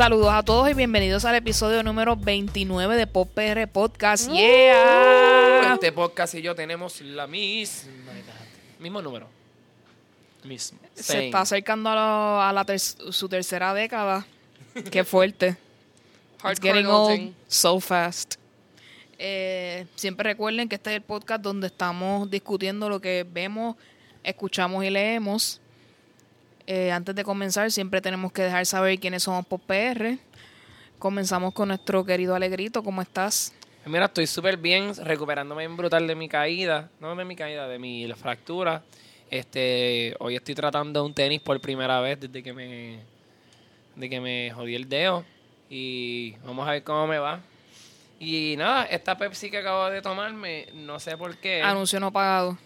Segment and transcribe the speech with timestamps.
[0.00, 4.30] Saludos a todos y bienvenidos al episodio número 29 de Pop PR Podcast.
[4.30, 5.74] ¡Yeah!
[5.74, 8.40] Este podcast y yo tenemos la misma edad.
[8.78, 9.28] Mismo número.
[10.42, 10.78] Mismo.
[10.94, 11.26] Se Same.
[11.26, 14.26] está acercando a, lo- a la ter- su tercera década.
[14.90, 15.58] Qué fuerte.
[16.50, 18.36] It's getting old so fast.
[19.18, 23.76] Eh, siempre recuerden que este es el podcast donde estamos discutiendo lo que vemos,
[24.24, 25.59] escuchamos y leemos.
[26.72, 30.18] Eh, antes de comenzar, siempre tenemos que dejar saber quiénes somos Pop PR.
[31.00, 32.84] Comenzamos con nuestro querido Alegrito.
[32.84, 33.52] ¿Cómo estás?
[33.86, 36.88] Mira, estoy súper bien, recuperándome bien brutal de mi caída.
[37.00, 38.84] No de mi caída, de mi fractura.
[39.32, 43.00] Este, hoy estoy tratando un tenis por primera vez desde que me,
[43.96, 45.24] de que me jodí el dedo.
[45.68, 47.40] Y vamos a ver cómo me va.
[48.20, 52.56] Y nada, esta Pepsi que acabo de tomarme, no sé por qué, Anuncio no pagado.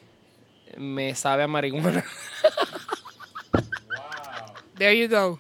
[0.77, 2.05] me sabe a marihuana.
[4.77, 5.39] There you go.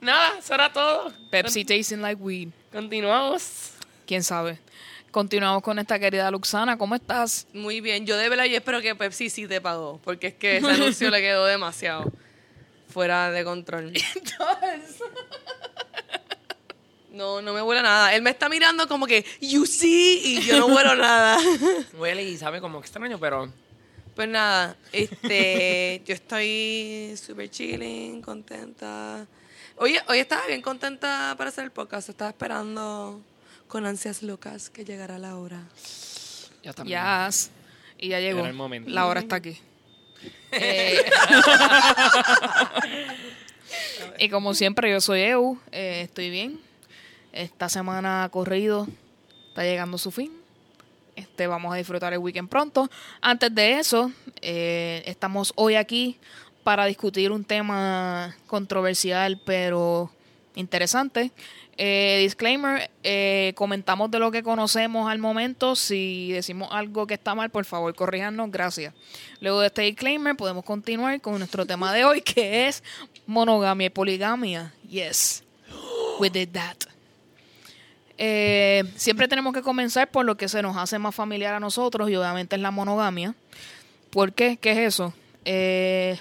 [0.00, 1.12] nada, eso era todo.
[1.30, 2.48] Pepsi tasting like weed.
[2.72, 3.72] Continuamos.
[4.06, 4.58] ¿Quién sabe?
[5.10, 6.76] Continuamos con esta querida Luxana.
[6.76, 7.46] ¿Cómo estás?
[7.54, 8.06] Muy bien.
[8.06, 11.10] Yo de verdad yo espero que Pepsi sí te pagó, porque es que ese anuncio
[11.10, 12.12] le quedó demasiado
[12.88, 13.92] fuera de control.
[17.10, 18.14] No, no me huele nada.
[18.14, 21.36] Él me está mirando como que, you see, y yo no huelo nada.
[21.94, 23.52] Huele y sabe como extraño, pero
[24.18, 29.24] Pues nada, este, yo estoy súper chilling, contenta.
[29.76, 32.08] Oye, hoy estaba bien contenta para hacer el podcast.
[32.08, 33.20] Estaba esperando
[33.68, 35.62] con ansias locas que llegara la hora.
[36.64, 37.00] ya también.
[37.28, 37.52] Yes.
[37.96, 38.40] Y ya llegó.
[38.40, 38.90] Era el momento.
[38.90, 39.56] La hora está aquí.
[40.50, 40.98] Eh,
[44.18, 45.60] y como siempre, yo soy Eu.
[45.70, 46.60] eh, estoy bien.
[47.30, 48.88] Esta semana ha corrido.
[49.50, 50.37] Está llegando a su fin.
[51.18, 52.88] Este, vamos a disfrutar el weekend pronto.
[53.20, 56.16] Antes de eso, eh, estamos hoy aquí
[56.62, 60.12] para discutir un tema controversial, pero
[60.54, 61.32] interesante.
[61.76, 65.74] Eh, disclaimer, eh, comentamos de lo que conocemos al momento.
[65.74, 68.48] Si decimos algo que está mal, por favor, corríjanos.
[68.52, 68.94] Gracias.
[69.40, 72.84] Luego de este disclaimer, podemos continuar con nuestro tema de hoy, que es
[73.26, 74.72] monogamia y poligamia.
[74.88, 75.42] Yes,
[76.20, 76.97] we did that.
[78.18, 82.10] Eh, siempre tenemos que comenzar por lo que se nos hace más familiar a nosotros
[82.10, 83.34] y obviamente es la monogamia.
[84.10, 84.56] ¿Por qué?
[84.56, 85.14] ¿Qué es eso?
[85.44, 86.18] Eh,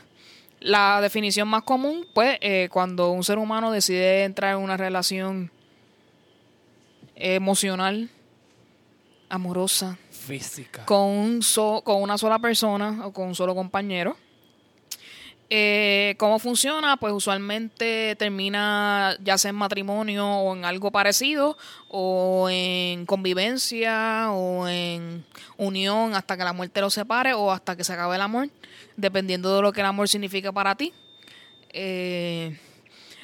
[0.59, 5.51] la definición más común, pues, eh, cuando un ser humano decide entrar en una relación
[7.15, 8.09] emocional,
[9.29, 10.85] amorosa, Física.
[10.85, 14.15] con, un so- con una sola persona o con un solo compañero.
[15.49, 16.97] Eh, ¿Cómo funciona?
[16.97, 24.67] Pues usualmente termina ya sea en matrimonio o en algo parecido, o en convivencia, o
[24.67, 25.25] en
[25.55, 28.49] unión hasta que la muerte los separe, o hasta que se acabe el amor,
[28.97, 30.93] dependiendo de lo que el amor significa para ti.
[31.69, 32.59] Eh,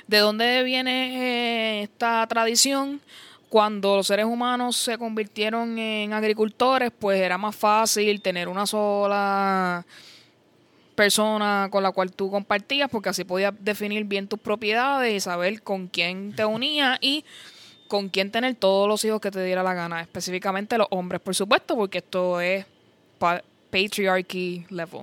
[0.07, 3.01] ¿De dónde viene eh, esta tradición?
[3.50, 9.85] Cuando los seres humanos se convirtieron en agricultores, pues era más fácil tener una sola
[10.96, 15.62] persona con la cual tú compartías, porque así podías definir bien tus propiedades y saber
[15.64, 17.26] con quién te unías y
[17.88, 21.36] con quién tener todos los hijos que te diera la gana, específicamente los hombres, por
[21.36, 22.66] supuesto, porque esto es
[23.20, 25.02] pa- patriarchy level.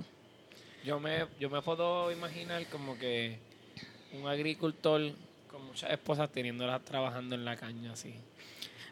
[0.84, 3.38] Yo me, yo me puedo imaginar como que
[4.12, 5.00] un agricultor
[5.50, 8.14] con muchas esposas teniéndolas trabajando en la caña así.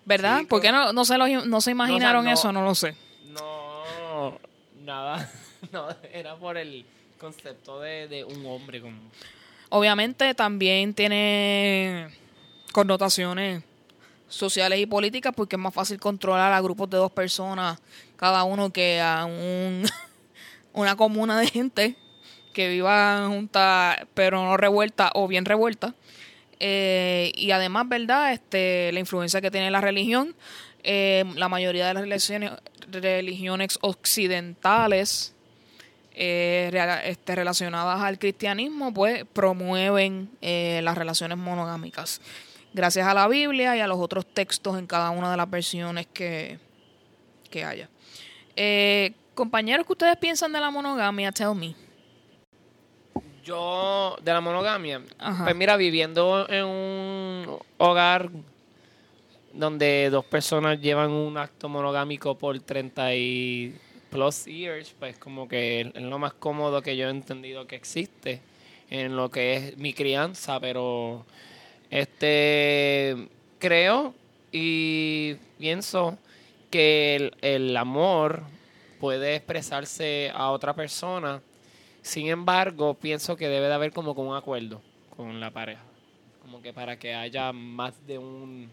[0.04, 0.40] ¿Verdad?
[0.40, 2.52] Sí, ¿Por qué no, no, se, lo- no se imaginaron no- eso?
[2.52, 2.94] No lo sé.
[3.26, 4.38] No,
[4.84, 5.30] nada.
[5.72, 6.84] No, era por el
[7.18, 8.96] concepto de, de un hombre como...
[9.70, 12.08] Obviamente también tiene
[12.72, 13.62] connotaciones
[14.28, 17.80] sociales y políticas porque es más fácil controlar a grupos de dos personas
[18.16, 19.84] cada uno que a un,
[20.72, 21.96] una comuna de gente
[22.52, 25.94] que viva junta pero no revuelta o bien revuelta.
[26.60, 28.32] Eh, y además, ¿verdad?
[28.32, 30.34] Este, la influencia que tiene la religión.
[30.82, 32.52] eh, la mayoría de las religiones,
[32.90, 35.34] religiones occidentales
[36.20, 42.20] eh, este, relacionadas al cristianismo, pues promueven eh, las relaciones monogámicas.
[42.74, 46.08] Gracias a la Biblia y a los otros textos en cada una de las versiones
[46.08, 46.58] que,
[47.48, 47.88] que haya.
[48.56, 51.30] Eh, compañeros, ¿qué ustedes piensan de la monogamia?
[51.30, 51.76] Tell me.
[53.44, 55.44] Yo, de la monogamia, Ajá.
[55.44, 58.28] pues mira, viviendo en un hogar
[59.52, 63.76] donde dos personas llevan un acto monogámico por 30 y
[64.10, 68.40] plus years, pues como que es lo más cómodo que yo he entendido que existe
[68.90, 71.24] en lo que es mi crianza, pero
[71.90, 73.28] este
[73.58, 74.14] creo
[74.52, 76.18] y pienso
[76.70, 78.42] que el, amor
[79.00, 81.42] puede expresarse a otra persona
[82.08, 84.80] sin embargo, pienso que debe de haber como un acuerdo
[85.14, 85.82] con la pareja.
[86.40, 88.70] como que para que haya más de un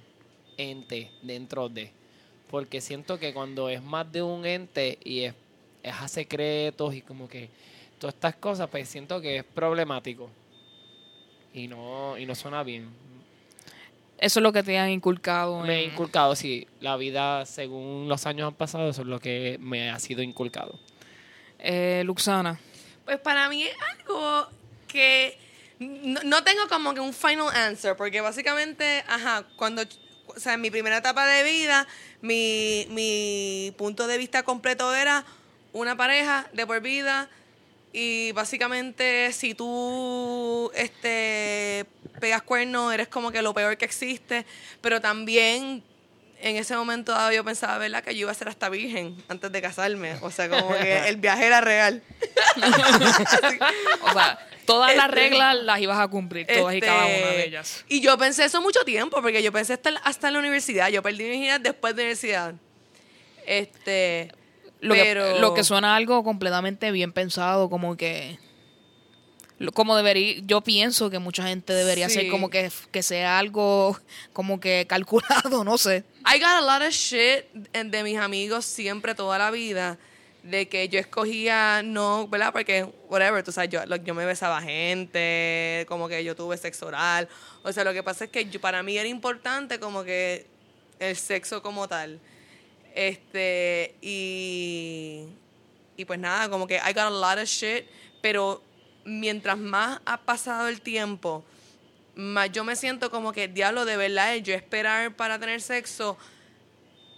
[0.57, 1.91] ente dentro de.
[2.55, 5.33] Porque siento que cuando es más de un ente y es,
[5.83, 7.49] es a secretos y como que
[7.99, 10.29] todas estas cosas, pues siento que es problemático.
[11.53, 12.87] Y no, y no suena bien.
[14.17, 15.63] Eso es lo que te han inculcado.
[15.63, 19.57] Me he inculcado, sí, la vida según los años han pasado, eso es lo que
[19.59, 20.79] me ha sido inculcado.
[21.59, 22.57] Eh, Luxana.
[23.03, 24.47] Pues para mí es algo
[24.87, 25.37] que
[25.79, 29.83] no, no tengo como que un final answer, porque básicamente, ajá, cuando,
[30.35, 31.87] o sea, en mi primera etapa de vida,
[32.21, 35.25] mi, mi punto de vista completo era
[35.73, 37.29] una pareja de por vida
[37.93, 41.85] y básicamente si tú este
[42.19, 44.45] pegas cuernos eres como que lo peor que existe,
[44.81, 45.83] pero también
[46.41, 48.03] en ese momento dado yo pensaba, ¿verdad?
[48.03, 50.15] Que yo iba a ser hasta virgen antes de casarme.
[50.21, 52.01] O sea, como que el viaje era real.
[54.01, 57.29] O sea, todas las Este, reglas las ibas a cumplir, todas y cada una de
[57.29, 57.85] Este, ellas.
[57.87, 60.89] Y yo pensé eso mucho tiempo, porque yo pensé hasta, hasta en la universidad.
[60.89, 62.53] Yo perdí mi virginidad después de la universidad.
[63.45, 64.31] Este.
[64.81, 68.37] Lo, pero, que, lo que suena algo completamente bien pensado, como que...
[69.73, 72.15] Como debería, yo pienso que mucha gente debería Sí.
[72.15, 73.97] ser como que, que sea algo
[74.33, 76.03] como que calculado, no sé.
[76.25, 79.97] I got a lot of shit de mis amigos siempre, toda la vida,
[80.45, 82.53] de que yo escogía no, ¿verdad?
[82.53, 87.27] Porque, whatever, tú sabes, yo, yo me besaba gente, como que yo tuve sexo oral.
[87.63, 90.45] O sea, lo que pasa es que yo- para mí era importante como que
[90.99, 92.19] el sexo como tal.
[92.93, 95.25] Este, y,
[95.97, 97.85] y pues nada, como que I got a lot of shit,
[98.21, 98.61] pero
[99.03, 101.43] mientras más ha pasado el tiempo,
[102.15, 106.17] más yo me siento como que, diablo, de verdad, yo esperar para tener sexo.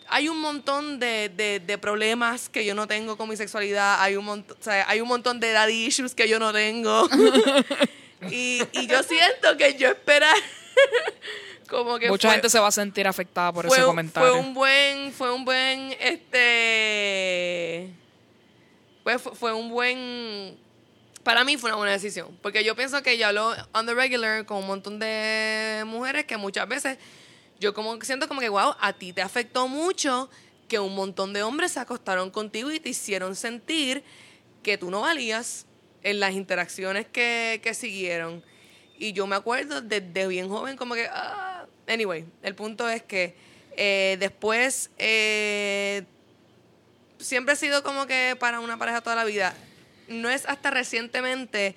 [0.10, 4.02] Hay un montón de, de, de problemas que yo no tengo con mi sexualidad.
[4.02, 7.08] Hay un, montón, o sea, hay un montón de daddy issues que yo no tengo.
[8.32, 10.36] y, y yo siento que yo esperar
[11.70, 14.30] como que Mucha fue- gente se va a sentir afectada por fue, ese comentario.
[14.32, 17.90] Fue un buen, fue un buen, este,
[19.04, 20.58] pues fue, fue un buen,
[21.24, 24.46] para mí fue una buena decisión, porque yo pienso que yo hablo on the regular
[24.46, 26.98] con un montón de mujeres que muchas veces
[27.60, 30.30] yo como siento como que, wow, a ti te afectó mucho
[30.68, 34.04] que un montón de hombres se acostaron contigo y te hicieron sentir
[34.64, 35.66] que tú no valías
[36.04, 38.44] en las interacciones que, que siguieron.
[39.00, 43.36] Y yo me acuerdo desde bien joven como que, ah, anyway, el punto es que
[43.76, 46.04] eh, después eh,
[47.20, 49.56] siempre he sido como que para una pareja toda la vida.
[50.08, 51.76] No es hasta recientemente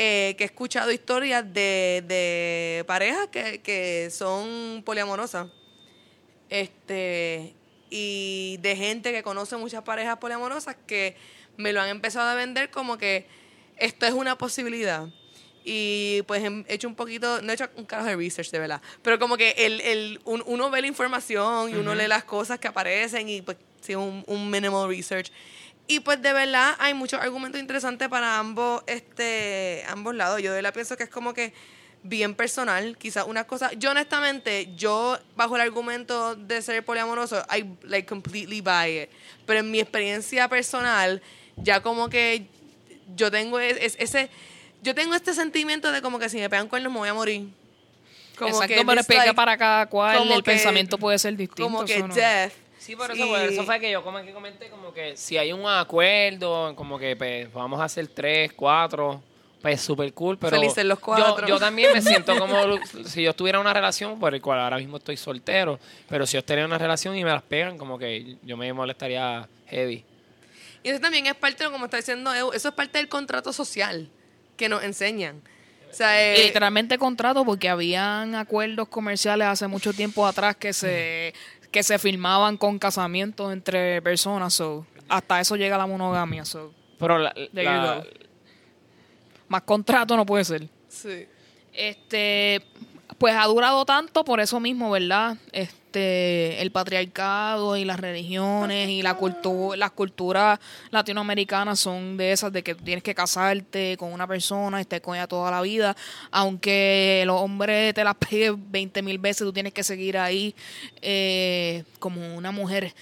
[0.00, 5.48] eh, que he escuchado historias de, de parejas que, que son poliamorosas.
[6.50, 7.52] Este,
[7.90, 11.16] y de gente que conoce muchas parejas poliamorosas que
[11.56, 13.26] me lo han empezado a vender como que
[13.76, 15.06] esto es una posibilidad.
[15.64, 18.80] Y pues he hecho un poquito, no he hecho un carajo de research de verdad,
[19.02, 22.58] pero como que el, el, un- uno ve la información y uno lee las cosas
[22.58, 25.30] que aparecen y pues sí, un, un minimal research.
[25.88, 30.40] Y pues de verdad hay muchos argumentos interesantes para ambos, este, ambos lados.
[30.42, 31.52] Yo de verdad pienso que es como que
[32.02, 33.72] bien personal, quizás una cosa.
[33.72, 39.10] Yo honestamente, yo bajo el argumento de ser poliamoroso, I like completely buy it.
[39.46, 41.22] Pero en mi experiencia personal,
[41.56, 42.46] ya como que
[43.16, 44.28] yo tengo es- es- ese,
[44.82, 47.48] yo tengo este sentimiento de como que si me pegan cuernos me voy a morir.
[48.38, 51.62] Como Exacto, que pero explica like, para cada cual, el que- pensamiento puede ser distinto.
[51.64, 52.52] como que no- death.
[52.78, 55.36] Sí, por eso, Y- por eso fue que yo como que comenté como que si
[55.36, 59.22] hay un acuerdo, como que pues, vamos a hacer tres, cuatro,
[59.60, 61.46] pues súper cool, pero Felices los yo- cuatro.
[61.46, 62.56] Yo, también me siento como
[63.04, 66.44] si yo tuviera una relación, por el cual ahora mismo estoy soltero, pero si yo
[66.44, 70.04] tenía una relación y me las pegan, como que yo me molestaría heavy.
[70.84, 74.08] Y eso también es parte, como está diciendo Eu, eso es parte del contrato social
[74.56, 75.42] que nos enseñan.
[75.90, 81.32] O sea, eh, literalmente contrato porque habían acuerdos comerciales hace mucho tiempo atrás que se
[81.70, 87.18] que se firmaban con casamientos entre personas, so hasta eso llega la monogamia, so Pero
[87.18, 88.04] la, la-
[89.48, 90.68] más contrato no puede ser.
[90.88, 91.26] sí.
[91.72, 92.60] Este,
[93.18, 95.36] pues ha durado tanto por eso mismo, ¿verdad?
[95.52, 100.58] Este, el patriarcado y las religiones y la cultura, las culturas
[100.90, 105.00] latinoamericanas son de esas de que tú tienes que casarte con una persona y estar
[105.00, 105.96] con ella toda la vida,
[106.30, 110.54] aunque el hombre te las pegue 20 mil veces, tú tienes que seguir ahí
[111.00, 112.94] eh, como una mujer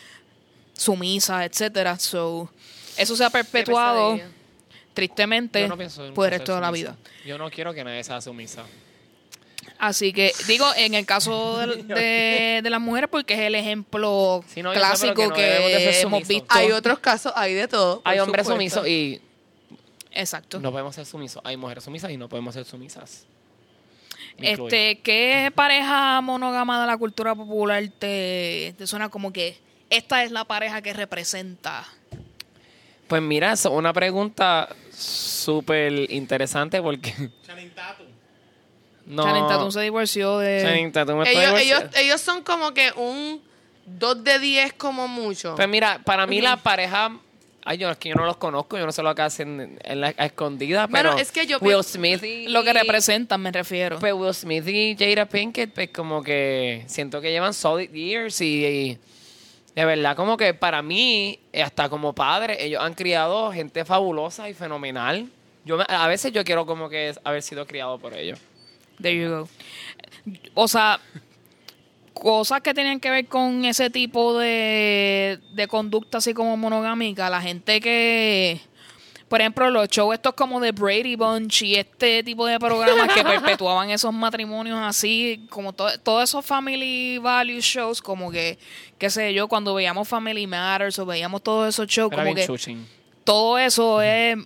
[0.72, 1.98] sumisa, etcétera.
[1.98, 2.50] So,
[2.96, 4.18] eso se ha perpetuado
[4.94, 5.76] tristemente no
[6.14, 6.96] por el resto de la vida.
[7.24, 8.64] Yo no quiero que nadie sea sumisa.
[9.78, 14.42] Así que digo, en el caso de, de- de las mujeres, porque es el ejemplo
[14.48, 16.46] Sí, no, yo sé, pero clásico que no hemos visto.
[16.50, 18.00] Hay otros casos, hay de todo.
[18.04, 18.80] Hay hombres supuesto.
[18.80, 19.20] sumisos y
[20.12, 20.58] Exacto.
[20.60, 21.42] no podemos ser sumisos.
[21.44, 23.26] Hay mujeres sumisas y no podemos ser sumisas.
[24.38, 30.30] Este, ¿qué pareja monógama de la cultura popular te, te suena como que esta es
[30.30, 31.86] la pareja que representa?
[33.08, 37.14] Pues mira, es una pregunta súper interesante porque...
[37.46, 38.05] Channing Tatum.
[39.06, 40.62] No, Channing Tatum se divorció de...
[40.62, 43.40] Channing Tatum está Ellos, ellos, son como que un
[43.86, 45.54] 2 de 10 como mucho.
[45.54, 47.16] Pues mira, para mí la pareja...
[47.68, 50.00] Ay, yo es que yo no los conozco, yo no sé lo que hacen en
[50.00, 52.46] la a escondida, Bueno, pero es que yo Will Smith y...
[52.46, 53.98] Lo que representan, me refiero.
[53.98, 58.64] Pues Will Smith y Jada Pinkett, pues como que siento que llevan solid years y,
[58.64, 58.98] y
[59.74, 64.54] de verdad como que para mí, hasta como padre, ellos han criado gente fabulosa y
[64.54, 65.26] fenomenal.
[65.64, 68.38] Yo me- a veces yo quiero como que haber sido criado por ellos.
[69.00, 69.48] There you go.
[70.54, 70.98] O sea,
[72.12, 77.42] cosas que tienen que ver con ese tipo de, de conducta así como monogámica, la
[77.42, 78.58] gente que,
[79.28, 83.22] por ejemplo, los shows estos como de Brady Bunch y este tipo de programas que
[83.22, 88.58] perpetuaban esos matrimonios así, como to- todos esos family value shows, como que,
[88.98, 92.46] qué sé yo, cuando veíamos Family Matters o veíamos todos esos shows, Era como que
[93.24, 94.36] todo eso es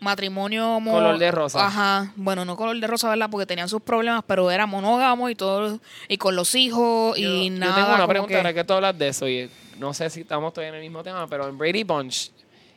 [0.00, 1.66] matrimonio mo- Color de rosa.
[1.66, 3.28] Ajá, bueno, no color de rosa, ¿verdad?
[3.30, 5.78] Porque tenían sus problemas, pero era monógamo y todo
[6.08, 7.72] y con los hijos y nada.
[7.76, 10.20] Yo tengo una pregunta, que- ahora que tú hablas de eso, y no sé si
[10.20, 12.30] estamos todavía en el mismo tema, pero en Brady Bunch,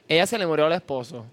[0.08, 1.26] ella se le murió al esposo,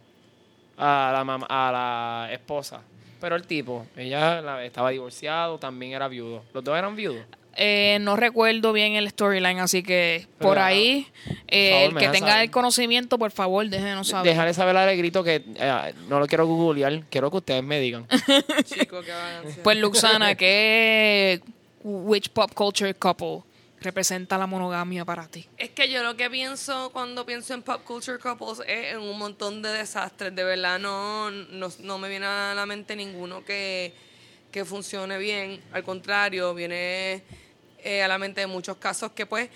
[0.77, 2.81] a la, mam- a la esposa.
[3.21, 6.43] Pero el tipo, ella la- estaba divorciado, también era viudo.
[6.55, 7.25] Los dos eran viudos.
[7.61, 11.09] Eh, no recuerdo bien el storyline, así que Pero, por ah, ahí,
[11.49, 12.45] eh, favor, el que tenga saber.
[12.45, 14.31] el conocimiento, por favor, déjenos saber.
[14.31, 18.07] Dejarle saber al alegrito que eh, no lo quiero googlear, quiero que ustedes me digan.
[18.65, 19.63] Chico, qué vagancia.
[19.65, 21.41] Pues Luxana, ¿qué
[21.83, 23.43] which pop culture couple
[23.81, 25.49] representa la monogamia para ti?
[25.57, 29.19] Es que yo lo que pienso cuando pienso en pop culture couples es en un
[29.19, 30.33] montón de desastres.
[30.33, 33.93] De verdad no, no, no me viene a la mente ninguno que,
[34.53, 35.61] que funcione bien.
[35.73, 37.25] Al contrario, viene
[37.83, 39.49] eh, a la mente de muchos casos que pues...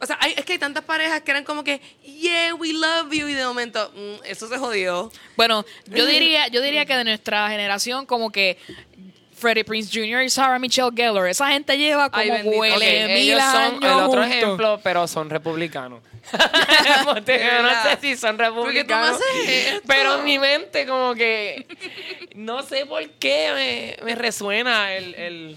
[0.00, 3.10] O sea, hay- es que hay tantas parejas que eran como que, yeah, we love
[3.10, 5.10] you, y de momento, mm, eso se jodió.
[5.36, 8.58] Bueno, yo diría, yo diría que de nuestra generación, como que
[9.36, 10.22] Freddie Prince Jr.
[10.22, 12.58] y Sarah Michelle Gellar, esa gente lleva como Ay, bendito.
[12.58, 14.26] huele mil ellos son años el otro juntos.
[14.26, 16.00] ejemplo, pero son republicanos.
[17.26, 19.10] Yo no sé si son ¿Por qué tú me republicanos.
[19.16, 19.82] haces esto?
[19.86, 21.66] Pero en mi mente como que
[22.34, 25.56] no sé por qué me, me resuena el,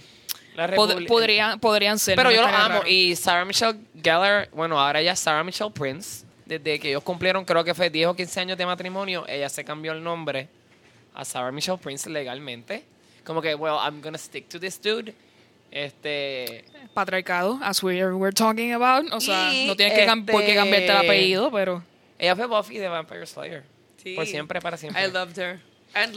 [0.56, 2.16] Pod- podrían, podrían ser.
[2.16, 2.76] Pero no yo lo estaría amo.
[2.80, 2.88] raro.
[2.90, 6.26] Y Sarah Michelle Gellar, bueno, ahora ella es Sarah Michelle Prince.
[6.46, 9.64] Desde que ellos cumplieron, creo que fue 10 o 15 años de matrimonio, ella se
[9.64, 10.50] cambió el nombre
[11.14, 12.84] a Sarah Michelle Prince legalmente.
[13.24, 15.14] Como que, well, I'm gonna stick to this dude.
[15.72, 16.66] Este.
[16.94, 19.06] Patriarcado, as we were talking about.
[19.14, 21.84] O sea, Y, no tienes que por qué este, cambiarte el apellido, pero.
[22.20, 23.64] Ella fue Buffy de Vampire Slayer.
[24.04, 24.16] Sí.
[24.16, 25.02] Por siempre, para siempre.
[25.02, 25.60] I loved her.
[25.94, 26.16] And.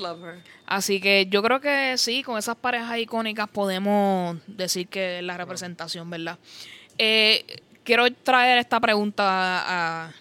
[0.67, 6.09] Así que yo creo que sí, con esas parejas icónicas podemos decir que la representación,
[6.09, 6.39] ¿verdad?
[6.97, 7.45] Eh,
[7.83, 10.13] quiero traer esta pregunta a,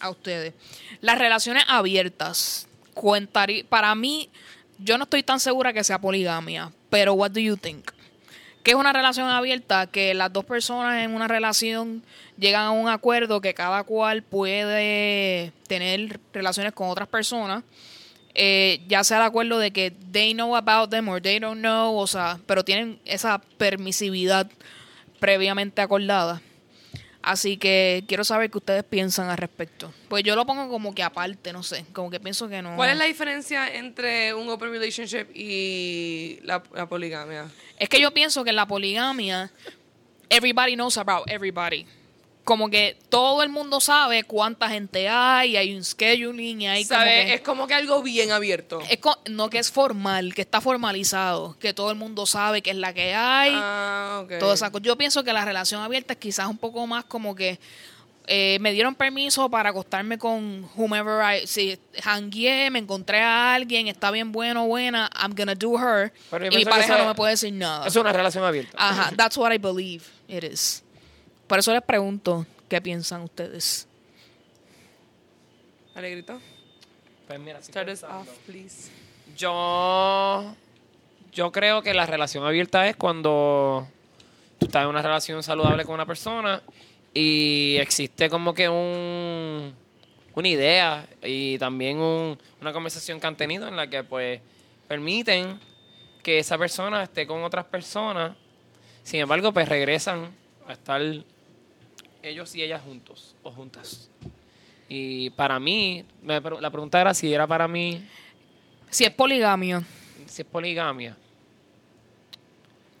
[0.00, 0.54] a ustedes.
[1.00, 2.68] Las relaciones abiertas,
[3.68, 4.28] para mí,
[4.78, 7.90] yo no estoy tan segura que sea poligamia, pero what do you think?
[8.62, 9.86] ¿Qué es una relación abierta?
[9.86, 12.02] Que las dos personas en una relación
[12.38, 17.64] llegan a un acuerdo que cada cual puede tener relaciones con otras personas
[18.34, 21.96] eh, ya sea de acuerdo de que they know about them or they don't know,
[21.96, 24.50] o sea, pero tienen esa permisividad
[25.18, 26.40] previamente acordada.
[27.22, 29.92] Así que quiero saber qué ustedes piensan al respecto.
[30.08, 32.76] Pues yo lo pongo como que aparte, no sé, como que pienso que no.
[32.76, 37.50] ¿Cuál es la diferencia entre un open relationship y la, la poligamia?
[37.78, 39.50] Es que yo pienso que en la poligamia,
[40.30, 41.86] everybody knows about everybody.
[42.44, 46.98] Como que todo el mundo sabe cuánta gente hay, hay un scheduling y hay como
[47.00, 47.26] ¿Sabe?
[47.26, 48.80] que- Es como que algo bien abierto.
[48.88, 48.98] es
[49.30, 52.92] no que es formal, que está formalizado, que todo el mundo sabe que es la
[52.94, 53.52] que hay.
[53.54, 54.38] ah, ok.
[54.40, 57.34] Toda esa co- Yo pienso que la relación abierta es quizás un poco más como
[57.34, 57.60] que
[58.26, 61.46] eh, me dieron permiso para acostarme con whomever I...
[61.48, 66.12] Si jangueé, me encontré a alguien, está bien bueno o buena, I'm gonna do her.
[66.30, 67.86] Pero y mi pareja no me puede decir nada.
[67.86, 68.76] Es una relación abierta.
[68.78, 70.82] Ajá, that's what I believe it is.
[71.50, 73.88] Por eso les pregunto, ¿qué piensan ustedes?
[75.96, 76.40] Alegrito.
[77.26, 78.88] Pues mira, Start us off, please.
[79.36, 80.54] Yo,
[81.32, 83.84] yo creo que la relación abierta es cuando
[84.60, 86.62] tú estás en una relación saludable con una persona
[87.12, 89.74] y existe como que un,
[90.36, 94.40] una idea y también un- una conversación que han tenido en la que pues
[94.86, 95.58] permiten
[96.22, 98.36] que esa persona esté con otras personas.
[99.02, 100.30] Sin embargo, pues regresan
[100.68, 101.00] a estar
[102.22, 104.10] ellos y ellas juntos o juntas.
[104.88, 108.04] Y para mí, me la pregunta era si era para mí
[108.90, 109.82] Si es poligamia,
[110.26, 111.16] si es poligamia.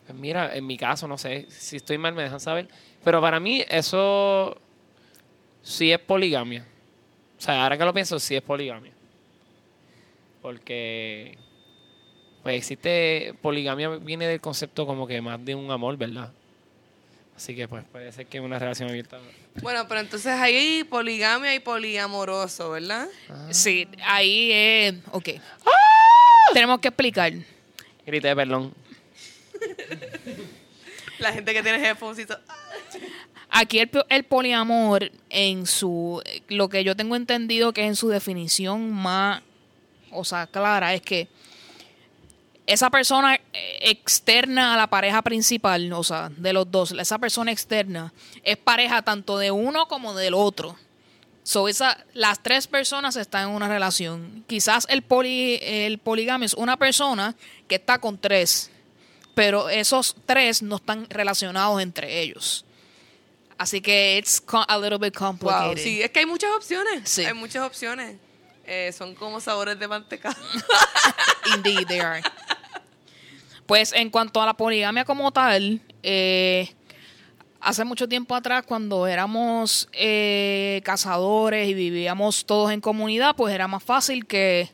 [0.06, 2.68] Pues mira, en mi caso, no sé, si estoy mal me dejan saber.
[3.02, 4.56] Pero para mí eso
[5.62, 6.66] sí es poligamia.
[7.38, 8.92] O sea, ahora que lo pienso, sí es poligamia.
[10.42, 11.36] Porque
[12.42, 16.32] pues existe poligamia viene del concepto como que más de un amor, ¿verdad?
[17.40, 19.18] Así que pues puede ser que una relación abierta.
[19.62, 23.08] Bueno, pero entonces hay poligamia y poliamoroso, ¿verdad?
[23.48, 24.94] Sí, ahí es.
[25.10, 25.30] Ok.
[26.52, 27.32] Tenemos que explicar.
[28.04, 28.74] Grité, perdón.
[31.18, 32.40] La gente que tiene headphones y todo.
[33.48, 36.22] Aquí el, el poliamor, en su.
[36.48, 39.40] Lo que yo tengo entendido que en su definición más.
[40.10, 41.26] O sea, clara, es que
[42.70, 43.40] esa persona eh,
[43.80, 48.12] externa a la pareja principal, o sea, de los dos, esa persona externa,
[48.44, 50.76] es pareja tanto de uno como del otro.
[51.42, 54.44] So, esa, las tres personas están en una relación.
[54.46, 57.34] Quizás el, poli, el poligamio es una persona
[57.66, 58.70] que está con tres,
[59.34, 62.64] pero esos tres no están relacionados entre ellos.
[63.58, 65.66] Así que it's a little bit complicated.
[65.66, 67.10] Wow, sí, es que hay muchas opciones.
[67.10, 67.24] Sí.
[67.24, 68.16] Hay muchas opciones.
[68.64, 70.36] Eh, son como sabores de manteca.
[71.56, 72.22] Indeed, they are.
[73.70, 76.74] Pues en cuanto a la poligamia como tal, eh,
[77.60, 83.68] hace mucho tiempo atrás, cuando éramos eh, cazadores y vivíamos todos en comunidad, pues era
[83.68, 84.70] más fácil que,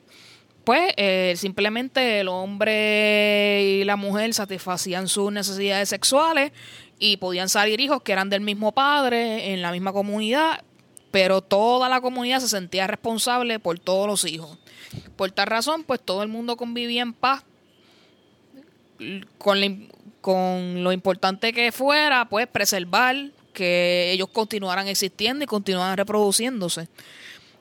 [0.64, 6.52] pues, eh, simplemente el hombre y la mujer satisfacían sus necesidades sexuales
[6.98, 10.64] y podían salir hijos que eran del mismo padre, en la misma comunidad,
[11.10, 14.56] pero toda la comunidad se sentía responsable por todos los hijos.
[15.16, 17.44] Por tal razón, pues todo el mundo convivía en paz
[19.38, 19.88] con, la im-
[20.20, 23.16] con lo importante que fuera, pues preservar
[23.52, 26.88] que ellos continuaran existiendo y continuaran reproduciéndose.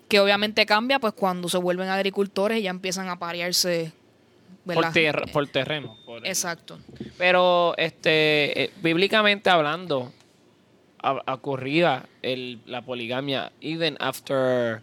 [0.10, 3.92] Que obviamente cambia pues cuando se vuelven agricultores y ya empiezan a parearse.
[4.66, 5.96] Por, tierra- por terreno.
[6.06, 6.80] por- Exacto.
[7.20, 10.12] Pero, este, eh, bíblicamente hablando,
[11.04, 14.82] ha- ocurría el, la poligamia even after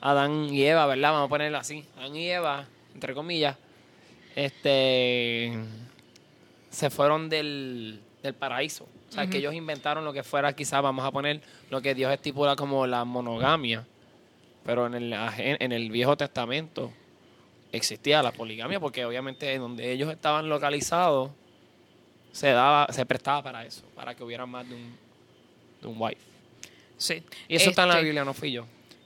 [0.00, 1.12] Adán y Eva, ¿verdad?
[1.12, 1.84] Vamos a ponerlo así.
[1.98, 3.56] Adán y Eva, entre comillas,
[4.36, 5.52] este,
[6.74, 8.86] se fueron del, del paraíso.
[9.08, 12.12] O sea, que ellos inventaron lo que fuera, quizás vamos a poner lo que Dios
[12.12, 13.86] estipula como la monogamia.
[14.64, 16.90] Pero en el, en el Viejo Testamento
[17.70, 21.30] existía la poligamia porque obviamente en donde ellos estaban localizados
[22.32, 24.96] se daba se prestaba para eso para que hubiera más de un
[25.82, 26.20] de un wife
[26.96, 27.22] Sí.
[27.48, 28.64] y eso está en la Este, Biblia no fui yo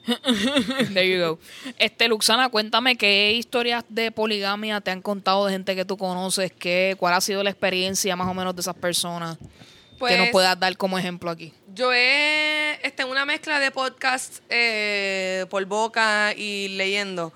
[0.94, 1.38] There you go.
[1.78, 6.52] Este, Luxana, cuéntame qué historias de poligamia te han contado de gente que tú conoces,
[6.52, 10.30] qué, cuál ha sido la experiencia más o menos de esas personas que nos Pues-
[10.30, 11.52] puedas dar como ejemplo aquí.
[11.74, 17.32] Yo he este, una mezcla de podcast eh, por boca y leyendo.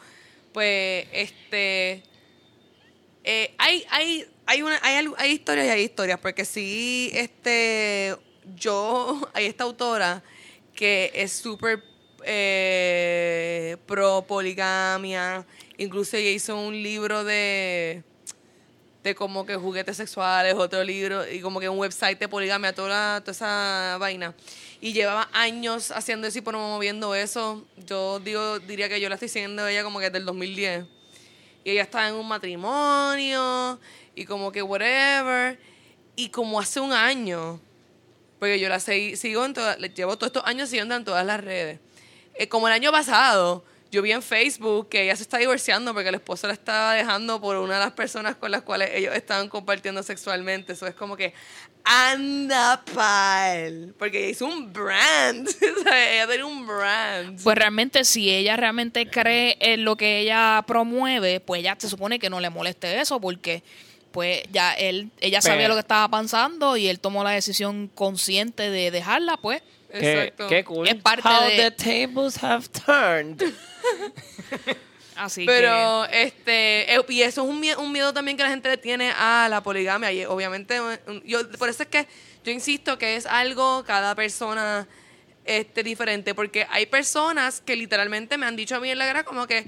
[0.53, 2.03] Pues, este.
[3.25, 8.17] eh, hay, hay, hay, una, hay, hay historias y hay historias, porque sí, este.
[8.57, 10.23] Yo, hay esta autora
[10.75, 11.83] que es súper
[12.25, 15.45] eh, pro poligamia.
[15.79, 18.03] Incluso ella hizo un libro de
[19.03, 23.21] de como que juguetes sexuales, otro libro, y como que un website de poligamia, toda,
[23.21, 24.35] toda esa vaina.
[24.81, 27.65] Y llevaba años haciendo eso y promoviendo eso.
[27.87, 30.85] Yo digo, diría que yo la estoy siguiendo ella como que desde el 2010.
[31.65, 33.79] Y ella estaba en un matrimonio
[34.15, 35.59] y como que whatever.
[36.15, 37.61] Y como hace un año,
[38.39, 41.79] porque yo la sigo en todas, llevo todos estos años siguiendo en todas las redes.
[42.35, 46.09] Eh, como el año pasado, yo vi en Facebook que ella se está divorciando porque
[46.09, 49.49] el esposo la estaba dejando por una de las personas con las cuales ellos estaban
[49.49, 50.73] compartiendo sexualmente.
[50.73, 51.35] Eso es como que,
[51.85, 53.95] anda pal.
[53.99, 55.49] Porque ella hizo un brand.
[55.87, 57.43] Ella tenía un brand.
[57.43, 62.19] Pues realmente, si ella realmente cree en lo que ella promueve, pues ya se supone
[62.19, 63.63] que no le moleste eso, porque
[64.13, 67.89] pues ya él, ella sabía Pero- lo que estaba pasando y él tomó la decisión
[67.89, 69.63] consciente de dejarla, pues.
[69.93, 70.49] Qué, Exacto.
[70.49, 73.43] qué cool Es parte how de- the tables have turned
[75.17, 78.69] Así Pero, este, eh, y eso es un miedo, un miedo también que la gente
[78.69, 80.11] le tiene a la poligamia.
[80.11, 80.81] Y obviamente,
[81.25, 82.07] yo, por eso es que
[82.45, 84.89] yo insisto que es algo cada persona
[85.45, 86.35] este, diferente.
[86.35, 89.67] Porque hay personas que literalmente me han dicho a mí en la cara como que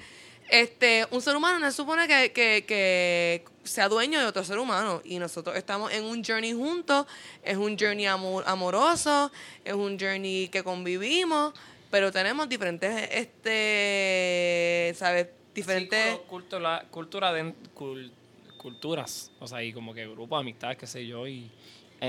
[0.63, 4.59] este, un ser humano no se supone que, que, que sea dueño de otro ser
[4.59, 5.01] humano.
[5.05, 7.07] Y nosotros estamos en un journey juntos.
[7.43, 9.31] Es un journey amor, amoroso.
[9.65, 11.53] Es un journey que convivimos.
[11.91, 15.29] Pero tenemos diferentes, este, ¿sabes?
[15.55, 16.17] Diferentes...
[16.29, 18.11] Cultura, cultura de- cul-
[18.57, 21.51] culturas o sea y como que grupos amistades qué sé yo y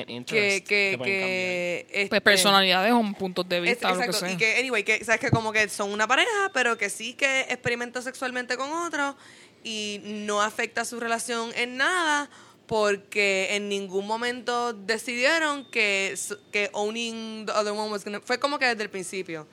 [0.01, 4.19] and que, que, que Pues este, personalidades o puntos de es- vista, lo que exacto,
[4.25, 4.31] sea.
[4.31, 7.41] y que anyway que sabes que como que son una pareja pero que sí que
[7.41, 9.15] experimenta sexualmente con otro
[9.63, 12.29] y no afecta su relación en nada
[12.67, 16.15] porque en ningún momento decidieron que,
[16.51, 18.19] que owning the other one was gonna...
[18.21, 19.47] Fue como que desde el principio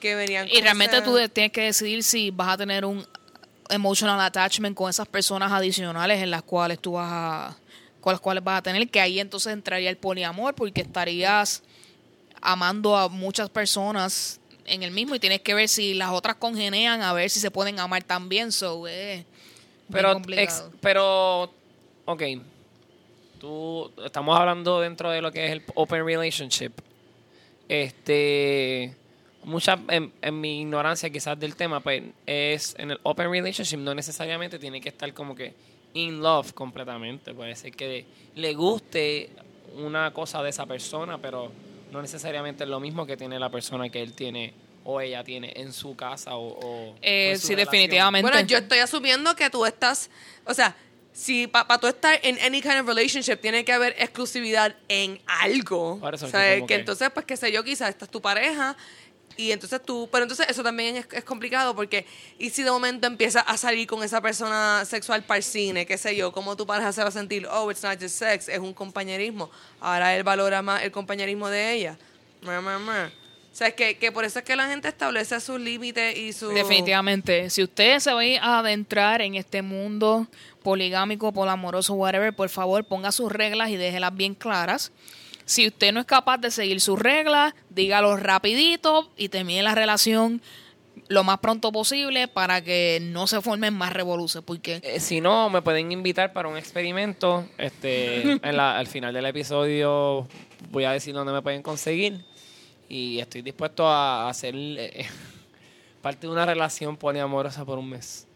[0.00, 3.06] que venían Y realmente ese- tú de- tienes que decidir si vas a tener un
[3.68, 7.56] emotional attachment con esas personas adicionales en las cuales tú vas a
[8.06, 11.64] con las cuales vas a tener que ahí entonces entraría el poliamor porque estarías
[12.40, 17.02] amando a muchas personas en el mismo y tienes que ver si las otras congenean
[17.02, 19.24] a ver si se pueden amar también so eh,
[19.90, 21.52] Pero, ex- pero,
[22.04, 22.22] ok.
[23.40, 26.70] Tú, estamos hablando dentro de lo que es el open relationship.
[27.68, 28.94] Este,
[29.42, 33.96] mucha, en, en mi ignorancia quizás del tema, pues es en el open relationship no
[33.96, 35.54] necesariamente tiene que estar como que
[35.96, 37.34] in love completamente.
[37.34, 38.04] Puede ser que
[38.34, 39.30] le guste
[39.76, 41.50] una cosa de esa persona, pero
[41.92, 44.52] no necesariamente es lo mismo que tiene la persona que él tiene
[44.84, 47.72] o ella tiene en su casa o, o- o Eh, en su sí relación.
[47.72, 50.10] definitivamente Bueno, yo estoy asumiendo que tú estás,
[50.44, 50.76] o sea,
[51.12, 55.98] si para tú estar en any kind of relationship tiene que haber exclusividad en algo.
[55.98, 58.20] Por eso o sea, que que- entonces, pues qué sé yo, quizás esta es tu
[58.20, 58.76] pareja
[59.36, 62.06] y entonces tú, pero entonces eso también es, complicado porque
[62.38, 65.98] y si de momento empiezas a salir con esa persona sexual para el cine, qué
[65.98, 68.58] sé yo, cómo tu pareja se va a sentir, oh, it's not just sex, es
[68.58, 69.50] un compañerismo.
[69.80, 71.98] Ahora él valora más el compañerismo de ella.
[72.42, 73.12] Mer, mer, mer.
[73.52, 76.34] O sea, es que, que por eso es que la gente establece sus límites y
[76.34, 76.52] sus...
[76.52, 77.48] Definitivamente.
[77.48, 80.26] Si usted se va a adentrar en este mundo
[80.62, 84.92] poligámico, polamoroso, whatever, por favor ponga sus reglas y déjelas bien claras.
[85.46, 90.42] Si usted no es capaz de seguir sus reglas, dígalo rapidito y termine la relación
[91.08, 94.44] lo más pronto posible para que no se formen más revoluciones.
[94.44, 97.46] Porque Eh, si no, me pueden invitar para un experimento.
[97.58, 100.26] Este, en la- al final del episodio
[100.70, 102.24] voy a decir dónde me pueden conseguir.
[102.88, 105.06] Y estoy dispuesto a hacer eh,
[106.02, 108.26] parte de una relación poliamorosa por un mes.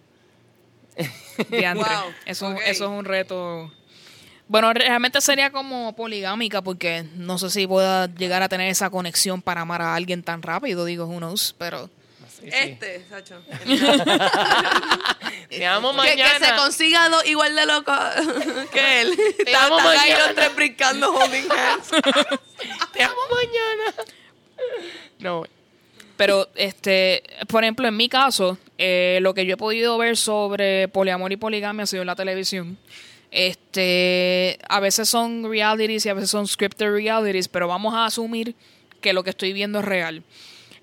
[1.75, 3.73] Wow, eso, eso es un reto.
[4.51, 9.41] Bueno, realmente sería como poligámica porque no sé si pueda llegar a tener esa conexión
[9.43, 11.89] para amar a alguien tan rápido, digo, who knows, pero...
[12.29, 12.51] Sí, sí.
[12.53, 13.41] Este, Sacho.
[15.51, 16.47] Te amo Que, que mañana.
[16.49, 17.93] se consiga dos igual de loco
[18.73, 19.17] que él.
[19.45, 20.27] Te amo Están ahí mañana.
[20.27, 21.91] los tres brincando, holding hands.
[22.93, 23.95] Te amo mañana.
[25.21, 25.45] No.
[26.17, 30.89] Pero, este, por ejemplo, en mi caso, eh, lo que yo he podido ver sobre
[30.89, 32.79] poliamor y poligamia ha sido en la televisión.
[33.31, 38.55] Este, a veces son realities y a veces son scripted realities, pero vamos a asumir
[39.01, 40.23] que lo que estoy viendo es real.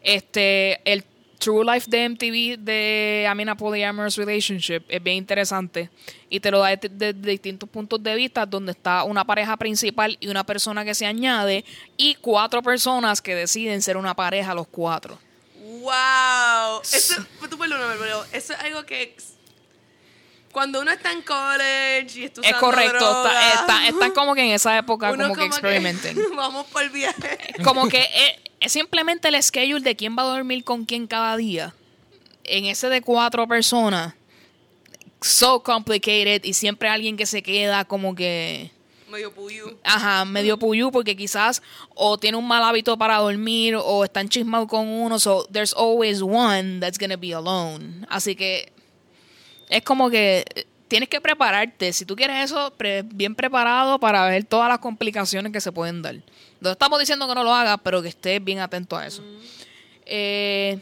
[0.02, 1.04] Este, el
[1.40, 5.90] True Life de MTV de I mean, a Polyamorous Relationship es bien interesante
[6.30, 9.56] y te lo da desde de, de distintos puntos de vista donde está una pareja
[9.58, 11.64] principal y una persona que se añade
[11.96, 15.20] y cuatro personas que deciden ser una pareja los cuatro.
[15.88, 16.82] ¡Wow!
[16.82, 17.16] Eso,
[17.50, 19.16] tú perdóname, pero eso es algo que.
[20.52, 24.34] Cuando uno está en college y está Es usando correcto, droga, está, está, está como
[24.34, 26.18] que en esa época como que experimenten.
[26.36, 27.38] vamos por el viaje.
[27.64, 31.38] Como que es, es simplemente el schedule de quién va a dormir con quién cada
[31.38, 31.74] día.
[32.44, 34.14] En ese de cuatro personas,
[35.22, 38.72] so complicated y siempre alguien que se queda como que,
[39.10, 39.78] Medio puyu.
[39.84, 41.62] ajá, medio puyú porque quizás
[41.96, 46.22] o tiene un mal hábito para dormir o está enchismado con uno, so there's always
[46.22, 48.06] one that's gonna be alone.
[48.10, 48.72] Así que
[49.70, 51.94] es como que eh, tienes que prepararte.
[51.94, 52.74] Si tú quieres eso,
[53.06, 56.16] bien preparado para ver todas las complicaciones que se pueden dar.
[56.60, 59.24] No estamos diciendo que no lo hagas, pero que estés bien atento a eso.
[60.06, 60.80] Eh,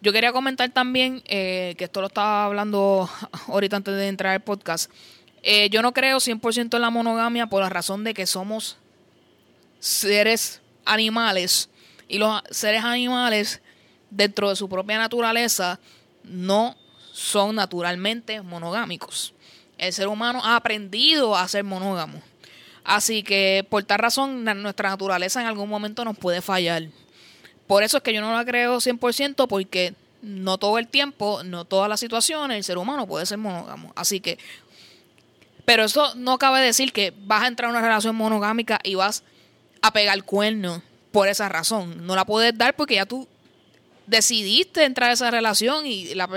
[0.00, 3.08] yo quería comentar también, eh, que esto lo estaba hablando
[3.48, 4.90] ahorita antes de entrar al podcast.
[5.70, 8.76] Yo no creo 100% en la monogamia por la razón de que somos
[9.78, 11.70] seres animales
[12.08, 13.62] y los seres animales
[14.10, 15.80] dentro de su propia naturaleza
[16.24, 16.76] no
[17.20, 19.34] son naturalmente monogámicos.
[19.76, 22.22] El ser humano ha aprendido a ser monógamo.
[22.82, 26.84] Así que por tal razón nuestra naturaleza en algún momento nos puede fallar.
[27.66, 31.66] Por eso es que yo no la creo 100% porque no todo el tiempo, no
[31.66, 33.92] todas las situaciones el ser humano puede ser monógamo.
[33.96, 34.38] Así que
[35.66, 39.24] pero eso no cabe decir que vas a entrar a una relación monogámica y vas
[39.82, 42.06] a pegar cuerno por esa razón.
[42.06, 43.28] No la puedes dar porque ya tú
[44.10, 46.28] decidiste entrar a esa relación y la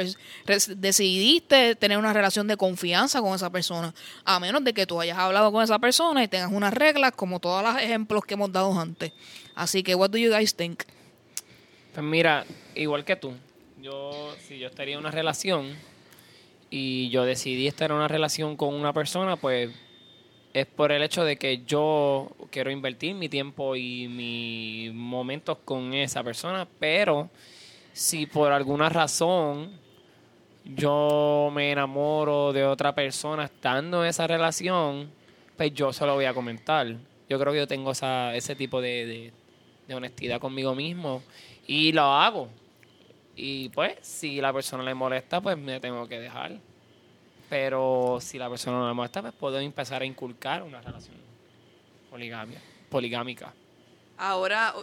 [0.77, 3.93] decidiste tener una relación de confianza con esa persona.
[4.23, 7.39] A menos de que tú hayas hablado con esa persona y tengas unas reglas como
[7.39, 9.12] todos los ejemplos que hemos dado antes.
[9.55, 10.53] Así que, what do you guys?
[10.53, 10.77] Pues
[12.05, 13.33] mira, igual que tú,
[13.81, 15.75] yo si yo estaría en una relación
[16.69, 19.71] y yo decidí estar en una relación con una persona, pues
[20.53, 25.93] es por el hecho de que yo quiero invertir mi tiempo y mis momentos con
[25.95, 27.31] esa persona, pero
[27.93, 29.71] si por alguna razón
[30.65, 35.12] yo me enamoro de otra persona estando en esa relación,
[35.56, 36.88] pues yo se lo voy a comentar.
[37.29, 39.32] Yo creo que yo tengo esa, ese tipo de,
[39.88, 41.21] de, honestidad conmigo mismo
[41.67, 42.49] y lo hago.
[43.36, 46.58] Y pues, si la persona le molesta, pues me tengo que dejar.
[47.49, 51.15] Pero si la persona no le molesta, pues puedo empezar a inculcar una relación
[52.10, 53.53] poligamia, poligámica.
[54.17, 54.73] Ahora,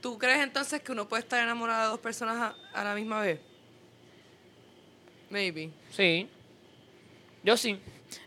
[0.00, 2.36] ¿tú crees entonces que uno puede estar enamorado de dos personas
[2.74, 3.40] a, a la misma vez?
[5.30, 5.70] Maybe.
[5.90, 6.28] Sí.
[7.42, 7.78] Yo sí.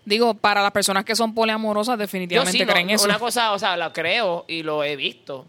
[0.05, 3.05] Digo, para las personas que son poliamorosas, Yo definitivamente sí, no, creen eso.
[3.05, 5.45] una cosa, o sea, la creo y lo he visto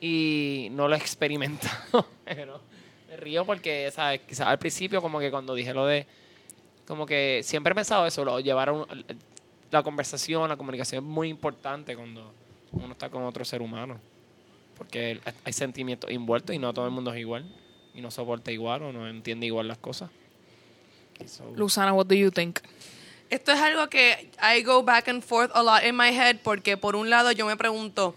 [0.00, 2.60] y no lo he experimentado, pero
[3.08, 4.20] me río porque, ¿sabes?
[4.28, 6.06] Quizás al principio como que cuando dije lo de,
[6.86, 8.86] como que siempre he pensado eso, lo llevar a un-
[9.70, 12.32] la conversación, la comunicación es muy importante cuando
[12.72, 13.98] uno está con otro ser humano,
[14.78, 17.44] porque hay sentimientos envueltos y no todo el mundo es igual
[17.94, 20.10] y no soporta igual o no entiende igual las cosas.
[21.26, 22.60] So, Luzana, what do you think?
[23.28, 26.76] Esto es algo que I go back and forth a lot in my head porque
[26.76, 28.14] por un lado yo me pregunto,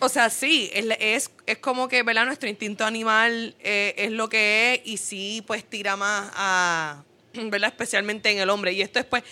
[0.00, 2.24] o sea, sí, es, es, es como que, ¿verdad?
[2.26, 7.02] Nuestro instinto animal eh, es lo que es y sí, pues tira más a,
[7.34, 7.70] ¿verdad?
[7.70, 8.72] Especialmente en el hombre.
[8.72, 9.24] Y esto es pues,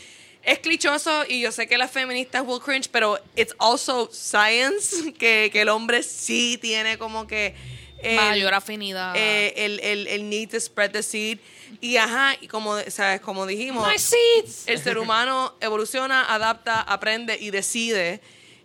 [0.46, 5.50] es clichoso y yo sé que las feministas will cringe, pero it's also science, que,
[5.52, 7.54] que el hombre sí tiene como que...
[8.02, 9.14] el- Mayor afinidad.
[9.16, 11.38] eh, el, el, el need to spread the seed.
[11.80, 13.20] Y ajá, y como, ¿sabes?
[13.20, 14.68] como dijimos, My seeds.
[14.68, 18.20] el ser humano evoluciona, adapta, aprende y decide.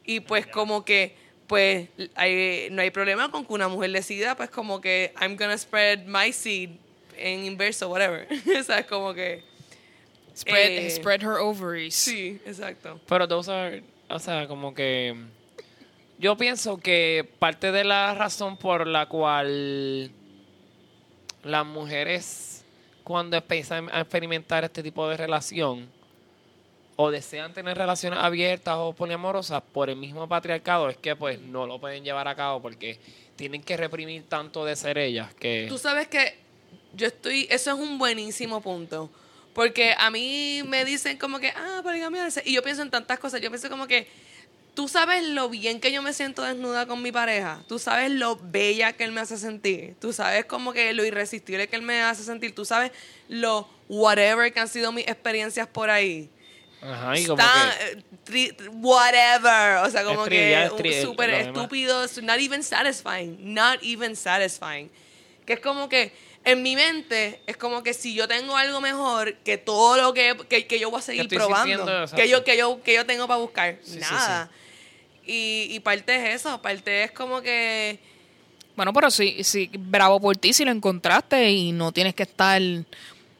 [0.05, 1.15] Y pues como que,
[1.47, 5.57] pues, hay- no hay problema con que una mujer decida, pues como que I'm gonna
[5.57, 6.69] spread my seed
[7.17, 8.27] en inverso, whatever.
[8.65, 8.85] ¿Sabes?
[8.85, 9.43] Como que...
[10.35, 11.95] spread, eh, spread her ovaries.
[11.95, 12.99] Sí, exacto.
[13.07, 15.15] Pero those are, o sea, como que
[16.19, 20.11] yo pienso que parte de la razón por la cual
[21.43, 22.63] las mujeres
[23.03, 25.89] cuando empiezan a experimentar este tipo de relación
[26.95, 31.65] o desean tener relaciones abiertas o poliamorosas por el mismo patriarcado es que pues no
[31.65, 32.99] lo pueden llevar a cabo porque
[33.35, 36.35] tienen que reprimir tanto de ser ellas que Tú sabes que
[36.93, 39.09] yo estoy, eso es un buenísimo punto.
[39.53, 42.27] Porque a mí me dicen como que, ah, poligamia.
[42.45, 43.41] Y yo pienso en tantas cosas.
[43.41, 44.07] Yo pienso como que,
[44.73, 47.63] tú sabes lo bien que yo me siento desnuda con mi pareja.
[47.67, 49.95] Tú sabes lo bella que él me hace sentir.
[49.99, 52.55] Tú sabes como que lo irresistible que él me hace sentir.
[52.55, 52.91] Tú sabes
[53.27, 56.29] lo whatever que han sido mis experiencias por ahí.
[56.81, 59.85] Ajá, y como que eh, whatever.
[59.85, 64.89] O sea, como Es que es súper estúpido, es not even satisfying, not even satisfying.
[65.45, 69.35] Que es como que en mi mente es como que si yo tengo algo mejor
[69.37, 72.57] que todo lo que, que, que yo voy a seguir probando, sintiendo, que yo, que
[72.57, 74.49] yo, que yo tengo para buscar, Sí, sí, nada.
[75.25, 77.99] Y, y parte es eso, parte es como que
[78.75, 82.59] Bueno, pero sí, sí, bravo por ti si lo encontraste y no tienes que estar...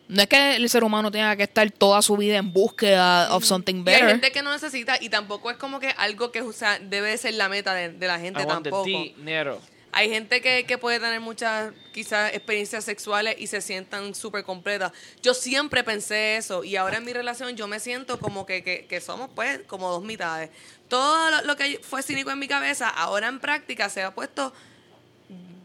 [0.08, 3.46] No es que el ser humano tenga que estar toda su vida en búsqueda of
[3.46, 4.10] something y hay better.
[4.10, 7.18] gente que no necesita y tampoco es como que algo que o sea, debe de
[7.18, 8.90] ser la meta de, de la gente I want the tampoco.
[8.90, 9.62] dinero.
[9.94, 14.92] Hay gente que, que puede tener muchas, quizás, experiencias sexuales y se sientan súper completas.
[15.22, 18.86] Yo siempre pensé eso y ahora en mi relación yo me siento como que, que,
[18.86, 20.50] que somos, pues, como dos mitades.
[20.88, 24.54] Todo lo, lo que fue cínico en mi cabeza, ahora en práctica se ha puesto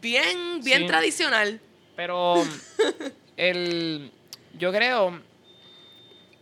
[0.01, 0.87] bien, bien Sí.
[0.87, 1.61] tradicional.
[1.95, 2.43] Pero
[3.37, 4.11] el,
[4.57, 5.21] yo creo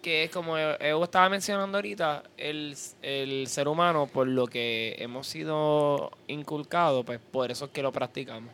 [0.06, 5.26] que es como Evo estaba mencionando ahorita, el, el ser humano, por lo que hemos
[5.26, 8.54] sido inculcados, pues por eso es que lo practicamos.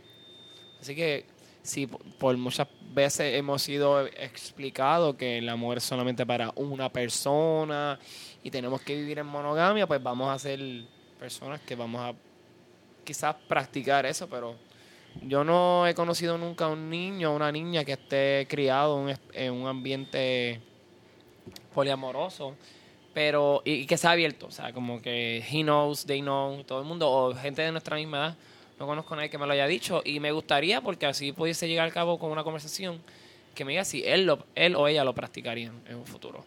[0.80, 1.26] Así que
[1.62, 8.00] si por muchas veces hemos sido explicados que el amor es solamente para una persona
[8.42, 10.58] y tenemos que vivir en monogamia, pues vamos a ser
[11.20, 12.14] personas que vamos a
[13.04, 14.56] quizás practicar eso, pero
[15.22, 19.52] yo no he conocido nunca a un niño o una niña que esté criado en
[19.54, 20.62] un ambiente
[21.74, 22.56] poliamoroso,
[23.14, 26.80] pero y, y que sea abierto, o sea, como que he knows, they know, todo
[26.80, 28.38] el mundo, o gente de nuestra misma edad.
[28.80, 31.68] No conozco a nadie que me lo haya dicho y me gustaría porque así pudiese
[31.68, 33.00] llegar al cabo con una conversación
[33.54, 36.44] que me diga si él, lo, él o ella lo practicarían en un futuro.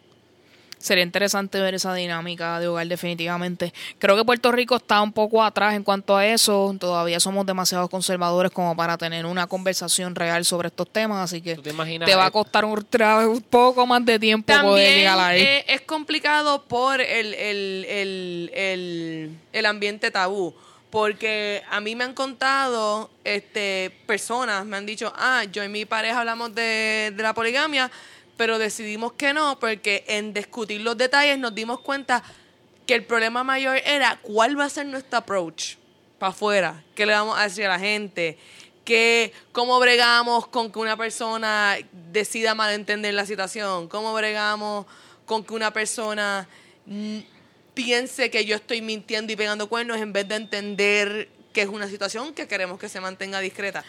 [0.85, 3.73] Sería interesante ver esa dinámica de hogar definitivamente.
[3.99, 6.77] Creo que Puerto Rico está un poco atrás en cuanto a eso.
[6.79, 11.55] Todavía somos demasiado conservadores como para tener una conversación real sobre estos temas, así que
[11.55, 12.87] ¿Tú te va a costar un,
[13.29, 15.41] un poco más de tiempo poder llegar ahí.
[15.41, 20.55] eh, es complicado por el, el, el, el, el ambiente tabú.
[20.91, 25.87] Porque a mí me han contado este, personas, me han dicho, ah, yo y mi
[25.87, 27.91] pareja hablamos de, de la poligamia,
[28.37, 32.23] pero decidimos que no, porque en discutir los detalles nos dimos cuenta
[32.87, 35.77] que el problema mayor era cuál va a ser nuestro approach
[36.19, 38.39] para afuera, qué le vamos a decir a la gente,
[38.85, 41.77] que, cómo bregamos con que una persona
[42.13, 44.87] decida malentender la situación, cómo bregamos
[45.25, 46.47] con que una persona
[47.73, 51.89] piense que yo estoy mintiendo y pegando cuernos en vez de entender que es una
[51.89, 53.85] situación que queremos que se mantenga discreta.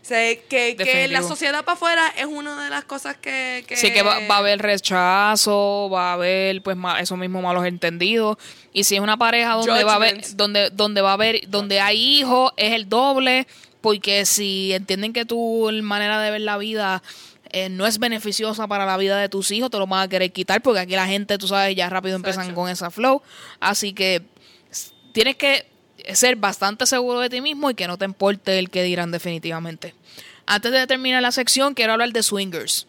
[0.00, 3.62] O sea, que, que la sociedad para afuera es una de las cosas que...
[3.68, 7.42] que Sí que va, va a haber rechazo, va a haber pues ma- esos mismos
[7.42, 8.38] malos entendidos.
[8.72, 11.80] Y si es una pareja donde va a haber, donde, donde va a haber, donde
[11.80, 13.46] hay hijos, es el doble,
[13.80, 17.02] porque si entienden que tu manera de ver la vida
[17.50, 20.32] eh, no es beneficiosa para la vida de tus hijos, te lo van a querer
[20.32, 22.60] quitar, porque aquí la gente, tú sabes, ya rápido empiezan Exacto.
[22.60, 23.22] con esa flow.
[23.60, 24.22] Así que
[25.12, 25.66] tienes que
[26.12, 29.94] ser bastante seguro de ti mismo y que no te importe el que dirán definitivamente.
[30.46, 32.86] Antes de terminar la sección, quiero hablar de swingers.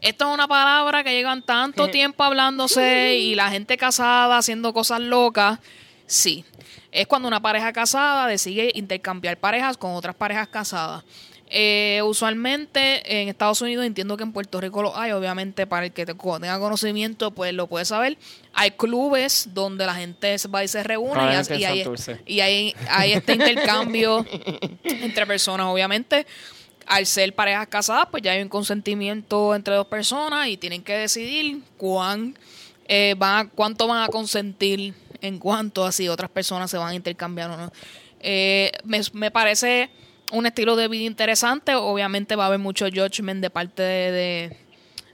[0.00, 5.00] Esto es una palabra que llevan tanto tiempo hablándose y la gente casada haciendo cosas
[5.00, 5.60] locas.
[6.06, 6.44] Sí,
[6.90, 11.04] es cuando una pareja casada decide intercambiar parejas con otras parejas casadas.
[11.54, 15.92] Eh, usualmente en Estados Unidos, entiendo que en Puerto Rico lo hay, obviamente para el
[15.92, 18.16] que te- tenga conocimiento, pues lo puede saber.
[18.54, 21.82] Hay clubes donde la gente se va y se reúne y, hace- y hay,
[22.26, 24.24] y hay, hay este intercambio
[24.84, 26.26] entre personas, obviamente.
[26.86, 30.94] Al ser parejas casadas, pues ya hay un consentimiento entre dos personas y tienen que
[30.94, 32.36] decidir cuán,
[32.88, 36.88] eh, van a- cuánto van a consentir en cuanto a si otras personas se van
[36.88, 37.72] a intercambiar o no.
[38.20, 39.90] Eh, me, me parece
[40.32, 41.74] un estilo de vida interesante.
[41.74, 44.56] Obviamente va a haber mucho judgment de parte de, de-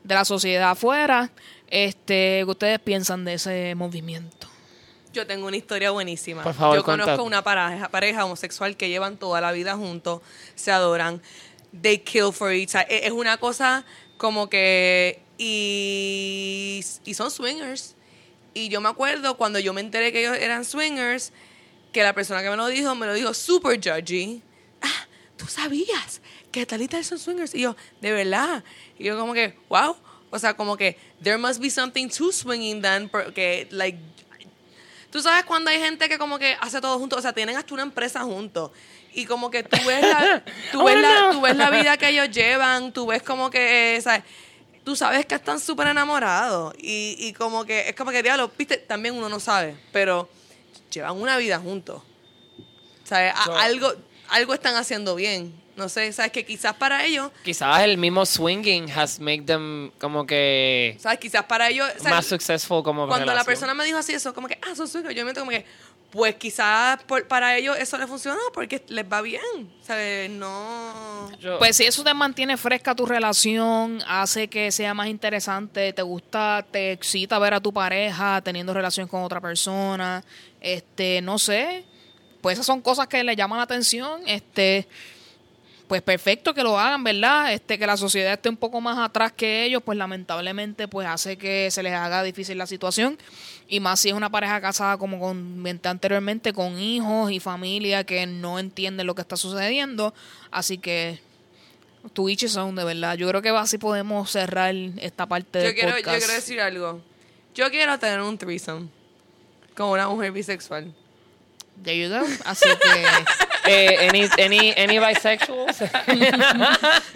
[0.05, 1.31] de la sociedad afuera.
[1.69, 4.49] Este, ¿Qué ustedes piensan de ese movimiento?
[5.13, 6.43] Yo tengo una historia buenísima.
[6.43, 10.23] Por favor, Yo conozco una pareja, pareja homosexual que llevan toda la vida juntos,
[10.55, 11.21] se adoran,
[11.83, 12.87] they kill for each other.
[12.89, 13.85] Es es una cosa
[14.17, 15.21] como que...
[15.39, 17.95] Y, y son swingers.
[18.55, 21.33] Y yo me acuerdo cuando yo me enteré que ellos eran swingers,
[21.93, 24.43] que la persona que me lo dijo, me lo dijo super judgy.
[25.38, 26.20] Tú sabías
[26.53, 27.55] que tal y tal son swingers.
[27.55, 28.62] Y yo, de verdad.
[28.98, 29.96] Y yo como que, wow.
[30.31, 33.98] O sea, como que, there must be something to swinging then, porque, like,
[35.11, 37.72] Tú sabes cuando hay gente que como que hace todo junto, o sea, tienen hasta
[37.72, 38.70] una empresa juntos.
[39.14, 42.31] Y como que tú ves la, tú ves la, tú ves la vida que ellos
[42.31, 44.22] llevan, tú ves como que, eh, ¿sabes?
[44.85, 46.74] Tú sabes que están súper enamorados.
[46.79, 50.29] Y, y como que, es como que, diablo, viste, también uno no sabe, pero
[50.92, 52.03] llevan una vida juntos.
[53.05, 53.33] ¿Sabes?
[53.44, 53.94] So- algo,
[54.31, 55.53] algo están haciendo bien.
[55.77, 56.33] No sé, ¿sabes?
[56.33, 61.21] Que quizás para ellos, Quizás el mismo swinging has made them como que ¿sabes?
[61.21, 61.88] Quizás para ellos...
[62.03, 65.14] más successful como Cuando la persona me dijo así eso, como que, ah, son swingers,
[65.14, 65.64] yo me meto como que,
[66.11, 69.41] pues quizás por- para ellos eso les funciona porque les va bien,
[69.87, 70.29] ¿sabes?
[70.31, 71.31] No...
[71.38, 76.03] Yo- Pues si eso te mantiene fresca tu relación, hace que sea más interesante, te
[76.03, 80.25] gusta, te excita ver a tu pareja teniendo relación con otra persona,
[80.61, 81.85] este, no sé,
[82.40, 84.87] pues esas son cosas que le llaman la atención, este,
[85.88, 87.53] pues perfecto que lo hagan, ¿verdad?
[87.53, 91.38] Este, que la sociedad esté un poco más atrás que ellos, pues lamentablemente pues hace
[91.38, 93.18] que se les haga difícil la situación.
[93.68, 98.27] Y más si es una pareja casada, como comenté anteriormente, con hijos y familia que
[98.27, 100.14] no entienden lo que está sucediendo.
[100.51, 101.20] Así que
[102.12, 103.16] tu each his own, de verdad.
[103.16, 106.18] Yo creo que así podemos cerrar esta parte Yo del quiero, yo podcast.
[106.18, 107.01] quiero decir algo.
[107.55, 108.88] Yo quiero tener un threesome
[109.74, 110.94] con una mujer bisexual.
[111.83, 112.25] There you go.
[112.45, 113.07] Así que...
[113.71, 115.77] Eh, any, any, any bisexuals?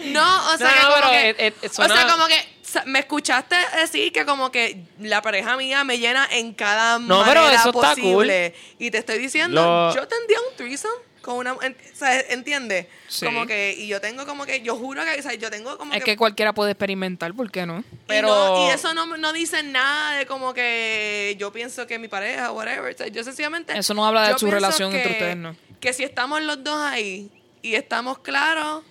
[0.05, 2.27] No, o sea, No, que no, como pero que, it- it- it o sea, como
[2.27, 2.45] que
[2.85, 7.41] me escuchaste decir que como que la pareja mía me llena en cada No, pero
[7.41, 8.53] manera eso está posible.
[8.77, 11.55] Y te estoy diciendo, Lo- yo tendría un threesome con una,
[11.93, 12.85] sea, ¿entiendes?
[13.07, 13.25] Sí.
[13.25, 15.99] Como que y yo tengo como que yo juro que, sea, yo tengo como es
[16.03, 17.79] que que cualquiera puede experimentar, ¿por qué no?
[17.79, 21.97] Y Pero- no- y, eso no, no dice nada de como que yo pienso que
[21.97, 22.95] mi pareja, whatever.
[23.11, 23.75] Yo sencillamente.
[23.75, 25.55] Eso no habla de su relación que- entre ustedes, ¿no?
[25.79, 27.31] Que si estamos los dos ahí
[27.61, 28.83] y estamos claros,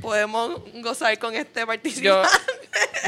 [0.00, 2.28] podemos gozar con este Yo, participante.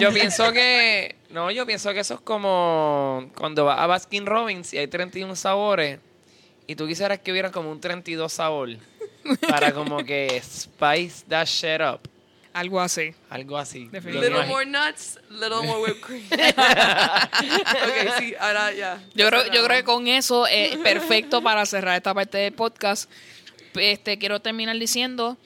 [0.00, 1.16] yo pienso que.
[1.30, 5.34] No, yo pienso que eso es como cuando vas a Baskin Robbins y hay 31
[5.36, 5.98] sabores
[6.72, 8.70] y tú quisieras que hubiera como un 32 sabor
[9.46, 12.00] para como que spice that shit up.
[12.54, 13.14] Algo así.
[13.28, 13.90] Algo así.
[13.92, 16.24] Little more nuts, little more whipped cream.
[16.32, 19.02] ok, sí, ahora ya.
[19.14, 23.10] Yo creo, yo creo que con eso es perfecto para cerrar esta parte del podcast.
[23.74, 25.36] Este, quiero terminar diciendo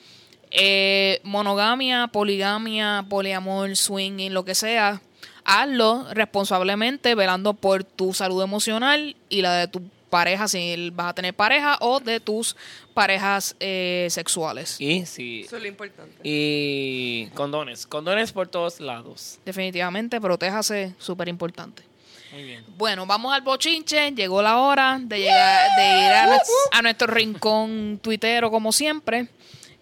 [0.49, 5.01] eh, monogamia, poligamia, poliamor, swinging, lo que sea.
[5.43, 11.13] Hazlo responsablemente, velando por tu salud emocional y la de tu pareja, si vas a
[11.13, 12.55] tener pareja, o de tus
[12.93, 14.79] parejas eh, sexuales.
[14.79, 15.41] Y sí.
[15.45, 16.15] Eso es lo importante.
[16.23, 17.85] Y condones.
[17.85, 19.39] Condones por todos lados.
[19.45, 21.83] Definitivamente, protéjase, súper importante.
[22.31, 22.65] Muy bien.
[22.77, 24.11] Bueno, vamos al bochinche.
[24.11, 26.41] Llegó la hora de llegar, de ir a,
[26.71, 29.29] a nuestro rincón tuitero, como siempre.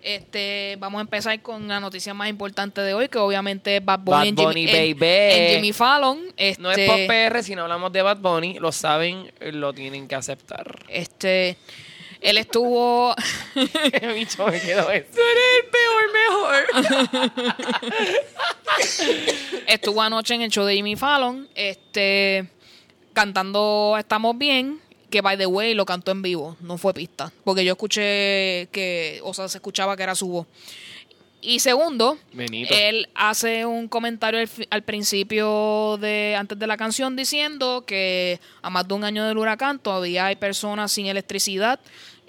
[0.07, 4.01] Este, vamos a empezar con la noticia más importante de hoy, que obviamente es Bad
[4.01, 5.07] Bunny, Bad en, Jimmy, Bunny, en- baby.
[5.33, 6.19] en Jimmy Fallon.
[6.37, 10.07] Este, No es pop PR, si no hablamos de Bad Bunny, lo saben, lo tienen
[10.07, 10.85] que aceptar.
[10.89, 11.57] este,
[12.21, 13.15] él estuvo,
[13.55, 15.07] Qué bicho me quedó eso.
[15.11, 16.03] Tú eres el peor
[17.33, 17.55] mejor.
[19.67, 22.45] estuvo anoche en el show de Jimmy Fallon, este,
[23.13, 24.79] cantando Estamos Bien,
[25.15, 29.21] que by the way lo cantó en vivo, no fue pista, porque yo escuché que,
[29.23, 30.47] o sea, se escuchaba que era su voz.
[31.41, 32.75] Y segundo, Benito.
[32.77, 38.85] él hace un comentario al principio de antes de la canción diciendo que a más
[38.89, 41.79] de un año del huracán todavía hay personas sin electricidad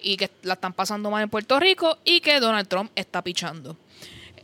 [0.01, 3.77] y que la están pasando mal en Puerto Rico y que Donald Trump está pichando.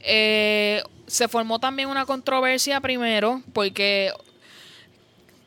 [0.01, 4.11] Eh, se formó también una controversia primero porque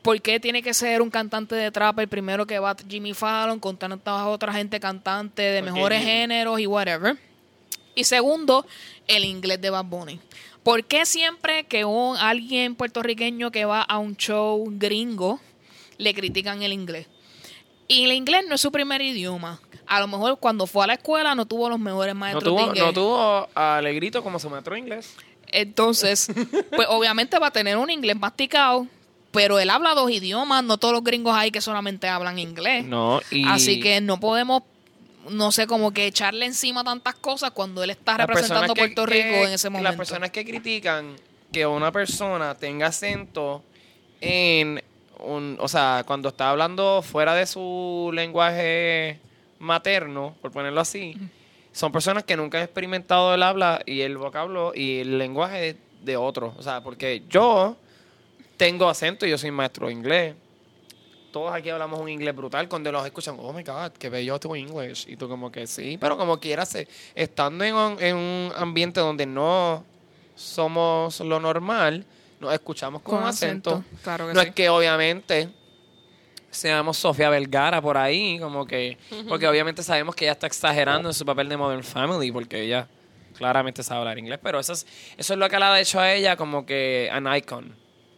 [0.06, 3.58] ¿por qué tiene que ser un cantante de trap el primero que va Jimmy Fallon
[3.58, 7.18] con tantas otra gente cantante de mejores géneros y whatever?
[7.96, 8.64] Y segundo,
[9.08, 10.20] el inglés de Bad Bunny.
[10.62, 15.40] ¿Por qué siempre que un, alguien puertorriqueño que va a un show gringo
[15.98, 17.08] le critican el inglés?
[17.88, 19.60] Y el inglés no es su primer idioma.
[19.88, 22.62] A lo mejor cuando fue a la escuela no tuvo los mejores No maestros de
[22.62, 22.84] inglés.
[22.84, 25.16] no tuvo Alegrito como su maestro de inglés.
[25.48, 26.28] Entonces,
[26.70, 28.86] pues obviamente va a tener un inglés masticado,
[29.36, 32.84] pero él habla dos idiomas, no todos los gringos hay que solamente hablan inglés.
[32.84, 34.62] No, y Así que no podemos,
[35.30, 38.80] no sé, como que echarle encima tantas cosas cuando él está las representando a que-
[38.80, 39.90] Puerto que- Rico en ese momento.
[39.90, 41.14] Las personas que critican
[41.52, 43.62] que una persona tenga acento
[44.20, 44.82] en
[45.20, 49.18] un, o sea, cuando está hablando fuera de su lenguaje
[49.58, 51.16] materno, por ponerlo así,
[51.72, 55.76] son personas que nunca han experimentado el habla y el vocablo y el lenguaje de,
[56.02, 56.54] de otros.
[56.58, 57.76] O sea, porque yo
[58.56, 60.34] tengo acento y yo soy maestro de inglés.
[61.32, 62.68] Todos aquí hablamos un inglés brutal.
[62.68, 65.04] Cuando los escuchan, oh my God, qué bello tu inglés.
[65.08, 66.76] Y tú como que sí, pero como quieras,
[67.14, 69.84] estando en un, en un ambiente donde no
[70.34, 72.04] somos lo normal,
[72.40, 73.70] nos escuchamos con, Con acento.
[73.70, 74.48] acento, claro que no sí.
[74.48, 75.48] es que obviamente
[76.50, 78.96] seamos Sofía Vergara por ahí, como que,
[79.28, 82.88] porque obviamente sabemos que ella está exagerando en su papel de Modern Family, porque ella
[83.36, 84.86] claramente sabe hablar inglés, pero eso es,
[85.18, 87.76] eso es lo que le ha hecho a ella como que an icon,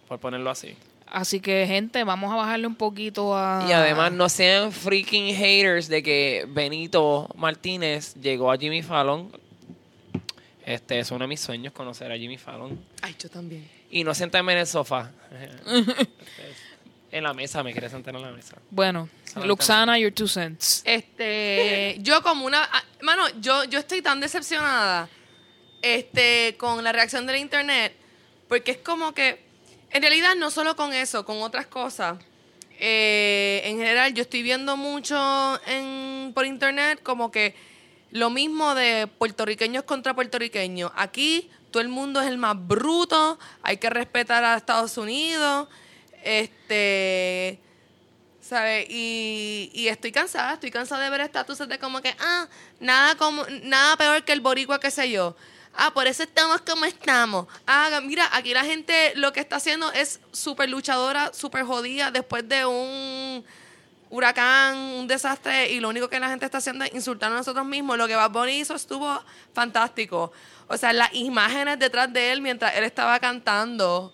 [0.09, 0.75] por ponerlo así.
[1.07, 3.65] Así que, gente, vamos a bajarle un poquito a...
[3.69, 9.31] Y además no sean freaking haters de que Benito Martínez llegó a Jimmy Fallon.
[10.67, 12.79] Este es uno de mis sueños conocer a Jimmy Fallon.
[13.01, 13.67] Ay, yo también.
[13.91, 15.11] Y no sentarme en el sofá.
[17.11, 18.57] en la mesa, me quería sentar en la mesa.
[18.71, 19.09] Bueno,
[19.45, 20.83] Luxana, your two cents.
[20.85, 25.09] Este, yo como una, ah, mano, yo yo estoy tan decepcionada
[25.81, 27.95] este con la reacción del internet
[28.49, 29.48] porque es como que
[29.91, 32.19] en realidad no solo con eso, con otras cosas.
[32.81, 37.57] Eh, en general yo estoy viendo mucho en por internet como que
[38.13, 40.93] lo mismo de puertorriqueños contra puertorriqueños.
[40.95, 45.69] Aquí todo el mundo es el más bruto, hay que respetar a Estados Unidos.
[46.23, 47.59] Este,
[48.41, 48.87] ¿Sabes?
[48.89, 52.49] Y, y estoy cansada, estoy cansada de ver estatuses de como que, ah,
[52.81, 55.37] nada como nada peor que el boricua, qué sé yo.
[55.81, 57.47] Ah, por eso estamos como estamos.
[57.65, 62.49] Ah, mira, aquí la gente lo que está haciendo es súper luchadora, súper jodida después
[62.49, 63.45] de un
[64.11, 67.65] huracán, un desastre, y lo único que la gente está haciendo es insultar a nosotros
[67.65, 67.97] mismos.
[67.97, 69.23] Lo que Bad Bunny hizo estuvo
[69.53, 70.33] fantástico.
[70.67, 74.13] O sea, las imágenes detrás de él mientras él estaba cantando,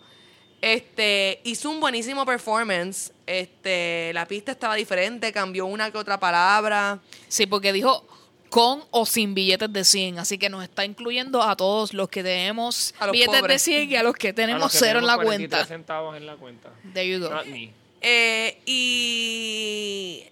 [0.61, 3.11] este, hizo un buenísimo performance.
[3.25, 7.01] Este, la pista estaba diferente, cambió una que otra palabra.
[7.27, 8.07] Sí, porque dijo
[8.55, 12.23] con o sin billetes de 100, así que nos está incluyendo a todos los que
[12.23, 13.63] tenemos A los billetes de pobres.
[13.63, 15.67] 100 y a los que tenemos los que cero en la tenemos 43 cuenta.
[15.75, 16.71] centavos en la cuenta.
[16.93, 17.31] There you go.
[17.31, 17.73] Not me.
[18.01, 20.25] Eh, y.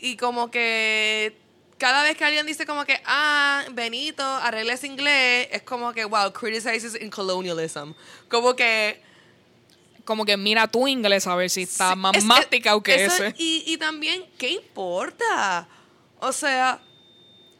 [0.00, 1.36] Y como que.
[1.76, 6.04] Cada vez que alguien dice como que, ah, Benito, arregla ese inglés, es como que,
[6.04, 7.92] wow, criticizes in colonialism.
[8.28, 9.00] Como que.
[10.04, 13.24] Como que mira tu inglés a ver si está Sí, más es- masticado que eso-
[13.24, 13.34] ese.
[13.38, 15.68] Y, y también, ¿qué importa?
[16.20, 16.80] O sea,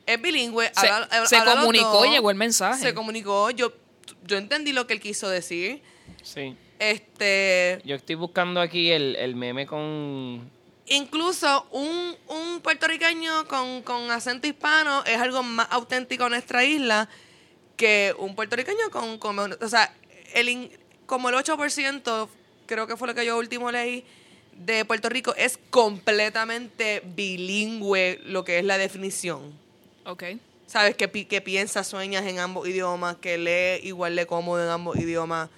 [0.07, 0.71] es bilingüe.
[0.79, 2.81] Se, habla- se habla los comunicó y llegó el mensaje.
[2.83, 3.51] Se comunicó.
[3.51, 3.73] Yo,
[4.25, 5.83] yo entendí lo que él quiso decir.
[6.23, 6.57] Sí.
[6.79, 7.81] Este.
[7.85, 10.51] Yo estoy buscando aquí el, el meme con...
[10.87, 17.09] Incluso un, un puertorriqueño con, con acento hispano es algo más auténtico en nuestra isla
[17.77, 19.19] que un puertorriqueño con...
[19.19, 19.93] con- o sea,
[20.35, 20.71] el, in-
[21.05, 22.29] como el 8%,
[22.67, 24.05] creo que fue lo que yo último leí,
[24.65, 29.53] de Puerto Rico es completamente bilingüe lo que es la definición.
[30.05, 30.25] Ok.
[30.67, 30.97] ¿Sabes?
[30.97, 34.97] Que, pi- que piensa, sueñas en ambos idiomas, que lee igual de cómodo en ambos
[34.99, 35.49] idiomas.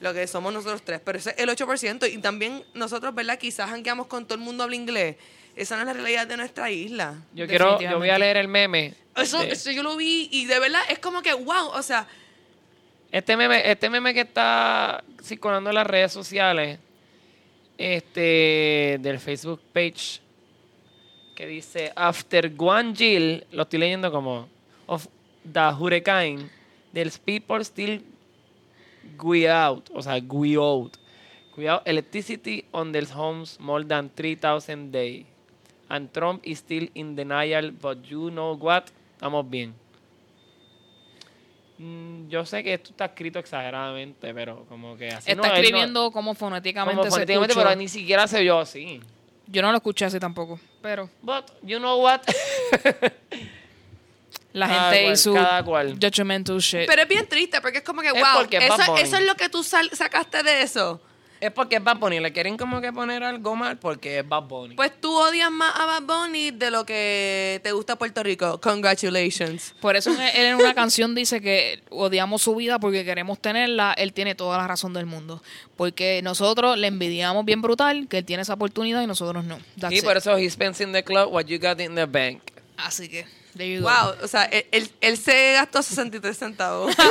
[0.00, 1.00] Lo que somos nosotros tres.
[1.04, 2.10] Pero ese es el 8%.
[2.12, 3.38] Y también nosotros, ¿verdad?
[3.38, 5.16] Quizás jangueamos con todo el mundo habla inglés.
[5.56, 7.16] esa no es la realidad de nuestra isla.
[7.34, 8.94] Yo quiero, yo voy a leer el meme.
[9.16, 12.06] Eso, de- eso yo lo vi y de verdad es como que, wow, o sea,
[13.10, 16.78] Este meme, este meme que está circulando en las redes sociales,
[17.78, 20.20] este, del Facebook page,
[21.34, 24.48] que dice, After Guangil, lo estoy leyendo como,
[24.86, 25.06] of
[25.50, 26.50] the hurricane,
[26.92, 28.02] there's people still
[29.22, 30.98] we out, o sea, we out.
[31.56, 35.26] We out electricity on their homes more than 3,000 days.
[35.88, 38.92] And Trump is still in denial, but you know what?
[39.16, 39.74] Estamos bien.
[41.78, 46.10] Mm, Yo sé que esto está escrito exageradamente, pero como que así Está no- escribiendo
[46.10, 47.24] como fonéticamente como
[47.54, 49.00] pero ni siquiera se vio así.
[49.46, 52.20] Yo no lo escuché así tampoco, pero But you know what?
[54.52, 55.98] la Cada gente cual, y su cada cual.
[56.00, 56.86] judgmental shit.
[56.86, 59.48] pero es bien triste porque es como que, Es wow, eso, eso es lo que
[59.48, 61.00] tú sal- sacaste de eso.
[61.40, 62.20] Es porque es Bad Bunny.
[62.20, 64.74] Le quieren como que poner algo mal porque es Bad Bunny.
[64.74, 68.60] Pues tú odias más a Bad Bunny de lo que te gusta Puerto Rico.
[68.60, 69.74] Congratulations.
[69.80, 73.92] Por eso él en una canción dice que odiamos su vida porque queremos tenerla.
[73.94, 75.42] Él tiene toda la razón del mundo.
[75.76, 79.58] Porque nosotros le envidiamos bien brutal que él tiene esa oportunidad y nosotros no.
[79.78, 80.04] That's y it.
[80.04, 82.40] por eso he spends in the club what you got in the bank.
[82.76, 83.26] Así que,
[83.56, 83.88] there you go.
[83.88, 86.94] Wow, o sea, él, él- él se gastó 63 centavos.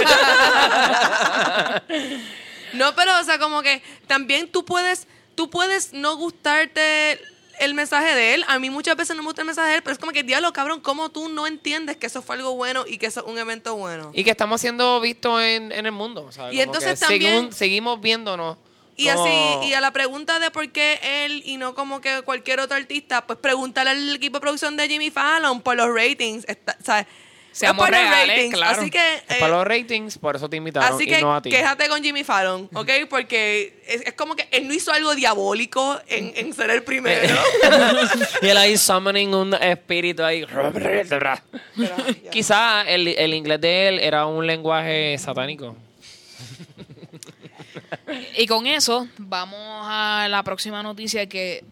[2.73, 7.19] no, pero, o sea, como que también tú puedes, tú puedes no gustarte
[7.59, 8.45] el mensaje de él.
[8.47, 10.23] A mí muchas veces no me gusta el mensaje de él, pero es como que,
[10.23, 13.25] diablo, cabrón, ¿cómo tú no entiendes que eso fue algo bueno y que eso es
[13.31, 14.11] un evento bueno?
[14.13, 16.31] Y que estamos siendo vistos en, en el mundo.
[16.31, 18.57] sea, Y como entonces también- según- seguimos viéndonos.
[18.99, 22.21] Y como- así, y a la pregunta de por qué él y no como que
[22.23, 26.45] cualquier otro artista, pues pregúntale al equipo de producción de Jimmy Fallon por los ratings.
[26.47, 27.05] Está, ¿sabes?
[27.57, 28.79] Seamos los reales, claro.
[28.79, 31.33] Así que, Es eh, para los ratings, por eso te invitaron así y que no
[31.33, 31.49] a ti.
[31.49, 32.89] quéjate con Jimmy Fallon, ¿ok?
[33.09, 37.35] Porque es, es como que él no hizo algo diabólico en, en ser el primero.
[38.43, 40.45] y él ahí summoning un espíritu ahí.
[42.29, 45.75] Quizá el, el inglés de él era un lenguaje satánico.
[48.37, 51.63] Y con eso, vamos a la próxima noticia que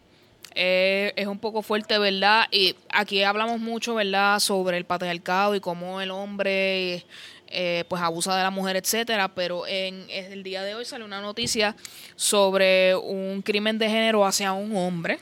[0.56, 2.46] eh, es un poco fuerte, ¿verdad?
[2.50, 7.04] Y aquí hablamos mucho, ¿verdad?, sobre el patriarcado y cómo el hombre
[7.48, 9.28] eh, pues abusa de la mujer, etcétera.
[9.34, 11.76] Pero en, el día de hoy sale una noticia
[12.16, 15.18] sobre un crimen de género hacia un hombre.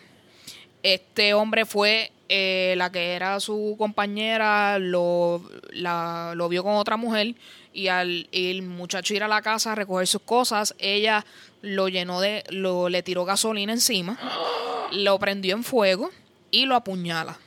[0.82, 6.96] Este hombre fue eh, la que era su compañera, lo, la- lo vio con otra
[6.96, 7.34] mujer
[7.72, 11.24] y al el muchacho ir a la casa a recoger sus cosas, ella
[11.64, 14.18] lo llenó de, lo, le tiró gasolina encima,
[14.92, 16.10] lo prendió en fuego
[16.50, 17.38] y lo apuñala.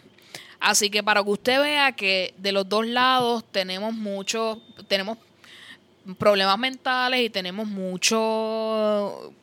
[0.59, 5.19] Así que para que usted vea que de los dos lados tenemos mucho, tenemos
[6.17, 9.33] problemas mentales y tenemos mucho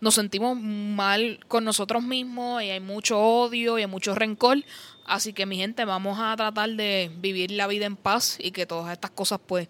[0.00, 4.58] nos sentimos mal con nosotros mismos y hay mucho odio y hay mucho rencor.
[5.04, 8.66] Así que mi gente, vamos a tratar de vivir la vida en paz y que
[8.66, 9.68] todas estas cosas pues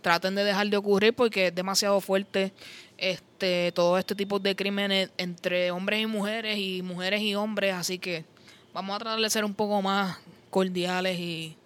[0.00, 2.52] traten de dejar de ocurrir porque es demasiado fuerte
[2.98, 7.74] este todo este tipo de crímenes entre hombres y mujeres y mujeres y hombres.
[7.74, 8.24] Así que
[8.72, 10.18] vamos a tratar de ser un poco más
[10.50, 11.56] cordiales y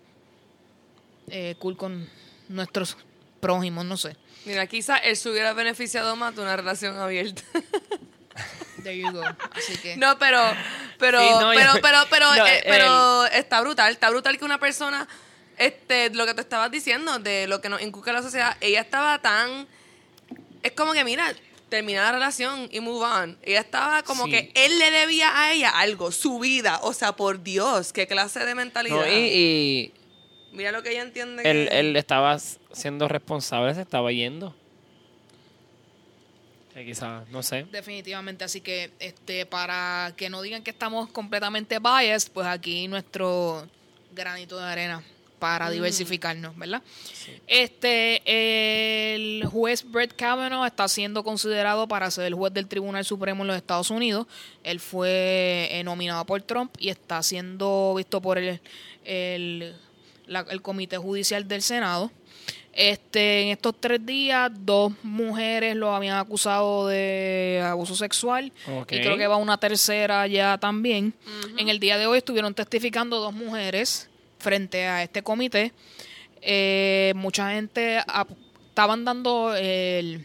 [1.29, 2.09] eh, cool con
[2.49, 2.97] nuestros
[3.41, 4.17] prójimos, no sé.
[4.45, 7.43] Mira, quizá él se hubiera beneficiado más de una relación abierta.
[8.83, 9.23] There you go.
[9.53, 10.41] Así que No, pero,
[10.99, 14.45] pero, Sí, no, pero, yo- pero, pero, no, eh, pero está brutal, está brutal que
[14.47, 15.07] una persona,
[15.59, 19.19] este, lo que te estabas diciendo, de lo que nos inculca la sociedad, ella estaba
[19.21, 19.67] tan,
[20.63, 21.33] es como que mira,
[21.69, 23.39] termina la relación y move on.
[23.43, 24.31] Ella estaba como Sí.
[24.33, 28.45] que él le debía a ella algo, su vida, o sea, por Dios, qué clase
[28.45, 28.97] de mentalidad.
[28.97, 29.93] No, y, y
[30.53, 31.43] Mira lo que ella entiende.
[31.49, 32.37] él, que- él estaba
[32.73, 34.55] siendo responsable, se estaba yendo.
[36.75, 37.67] Que quizá, no sé.
[37.71, 43.67] Definitivamente, así que este para que no digan que estamos completamente biased, pues aquí nuestro
[44.13, 45.05] granito de arena
[45.41, 46.83] para diversificarnos, ¿verdad?
[47.49, 48.23] Este
[49.15, 53.49] el juez Brett Kavanaugh está siendo considerado para ser el juez del Tribunal Supremo en
[53.49, 54.27] los Estados Unidos.
[54.63, 58.61] Él fue eh, nominado por Trump y está siendo visto por el
[59.05, 59.75] el,
[60.27, 62.11] la- el Comité Judicial del Senado.
[62.73, 68.53] Este, en estos tres días, dos mujeres lo habían acusado de abuso sexual.
[68.99, 71.13] Y creo que va una tercera ya también.
[71.59, 74.09] En el día de hoy estuvieron testificando dos mujeres
[74.41, 75.73] frente a este comité.
[76.43, 77.99] Eh, mucha gente
[78.69, 80.25] estaban dando el,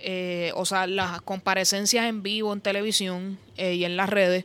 [0.00, 4.44] eh, o sea, las comparecencias en vivo en televisión eh, y en las redes.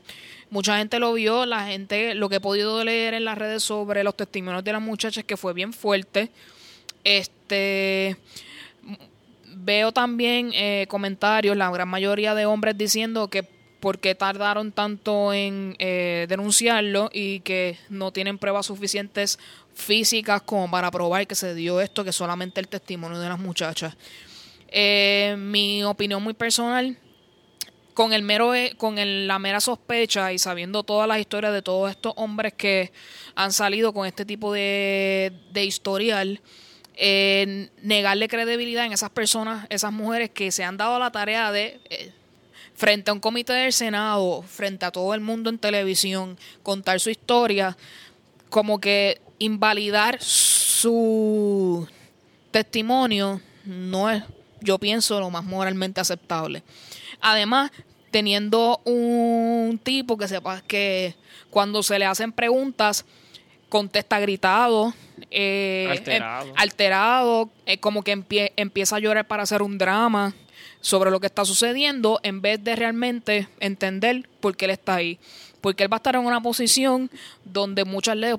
[0.50, 4.04] Mucha gente lo vio, la gente, lo que he podido leer en las redes sobre
[4.04, 6.32] los testimonios de las muchachas que fue bien fuerte.
[7.04, 8.18] Este
[9.70, 13.44] veo también eh, comentarios, la gran mayoría de hombres diciendo que
[13.80, 19.40] por qué tardaron tanto en eh, denunciarlo y que no tienen pruebas suficientes
[19.74, 23.96] físicas como para probar que se dio esto, que solamente el testimonio de las muchachas.
[24.68, 26.98] Eh, mi opinión muy personal,
[27.94, 31.62] con el mero e, con el- la mera sospecha y sabiendo todas las historias de
[31.62, 32.92] todos estos hombres que
[33.36, 36.40] han salido con este tipo de, de historial,
[36.96, 41.80] eh, negarle credibilidad en esas personas, esas mujeres que se han dado la tarea de
[41.90, 42.12] eh,
[42.80, 47.10] frente a un comité del Senado, frente a todo el mundo en televisión, contar su
[47.10, 47.76] historia,
[48.50, 51.86] como que invalidar su
[52.52, 54.24] testimonio no es,
[54.62, 56.64] yo pienso, lo más moralmente aceptable.
[57.20, 57.70] Además,
[58.12, 61.16] teniendo un tipo que sepa que
[61.50, 63.04] cuando se le hacen preguntas
[63.68, 64.94] contesta gritado,
[65.32, 66.48] eh, Alterado.
[66.48, 70.34] eh, alterado, eh, como que empie- empieza a llorar para hacer un drama
[70.82, 75.20] sobre lo que está sucediendo en vez de realmente entender por qué él está ahí.
[75.62, 77.12] Porque él va a estar en una posición
[77.44, 78.38] donde muchas leyes,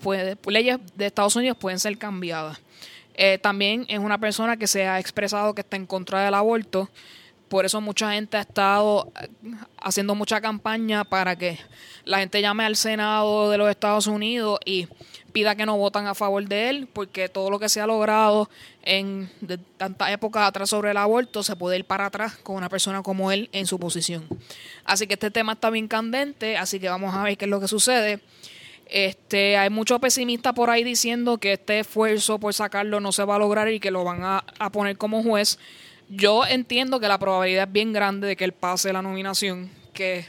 [0.97, 2.59] de Estados Unidos pueden ser cambiadas.
[3.15, 6.89] Eh, también es una persona que se ha expresado que está en contra del aborto.
[7.49, 9.29] Por eso mucha gente ha estado eh,
[9.77, 11.59] haciendo mucha campaña para que
[12.05, 14.89] la gente llame al Senado de los Estados Unidos y
[15.31, 18.51] pida que no votan a favor de él, porque todo lo que se ha logrado
[18.83, 22.69] en de tantas épocas atrás sobre el aborto se puede ir para atrás con una
[22.69, 24.27] persona como él en su posición.
[24.85, 27.61] Así que este tema está bien candente, así que vamos a ver qué es lo
[27.61, 28.21] que sucede.
[28.87, 33.37] Este, hay muchos pesimistas por ahí diciendo que este esfuerzo por sacarlo no se va
[33.37, 35.59] a lograr y que lo van a, a poner como juez.
[36.09, 40.27] Yo entiendo que la probabilidad es bien grande de que él pase la nominación, que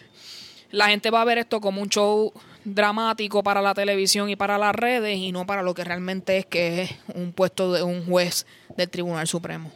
[0.69, 2.31] la gente va a ver esto como un show
[2.63, 6.45] dramático para la televisión y para las redes y no para lo que realmente es
[6.45, 8.45] que es un puesto de un juez
[8.77, 9.71] del Tribunal Supremo.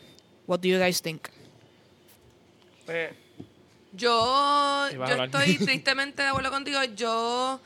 [0.48, 1.28] What do you guys think?
[2.86, 3.12] Pues,
[3.94, 6.84] Yo, yo estoy tristemente de acuerdo contigo.
[6.96, 7.60] Yo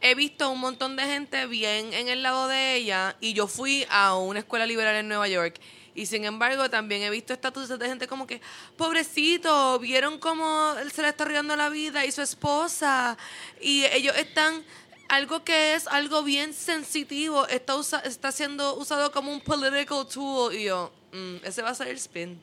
[0.00, 3.86] he visto un montón de gente bien en el lado de ella y yo fui
[3.90, 5.60] a una escuela liberal en Nueva York.
[5.94, 8.40] Y sin embargo, también he visto estatutos de gente como que,
[8.76, 13.16] pobrecito, vieron cómo él se le está arruinando la vida y su esposa.
[13.60, 14.64] Y ellos están,
[15.08, 20.54] algo que es algo bien sensitivo, está, usa- está siendo usado como un political tool.
[20.54, 22.40] Y yo, mm, ese va a ser el spin.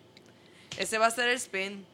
[0.78, 1.86] Ese va a ser el spin.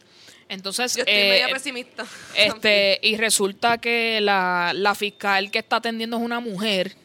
[0.49, 2.05] Entonces, Yo estoy eh, media pesimista.
[2.35, 6.95] Este, y resulta que la, la fiscal que está atendiendo es una mujer,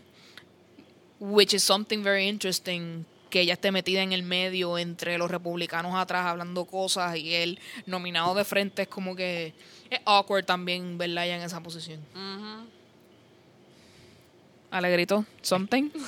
[1.20, 5.94] which is something very interesting, que ella esté metida en el medio entre los republicanos
[5.94, 9.54] atrás hablando cosas y él nominado de frente es como que
[9.90, 12.00] es awkward también verla ella en esa posición.
[14.70, 15.90] Alegrito, something.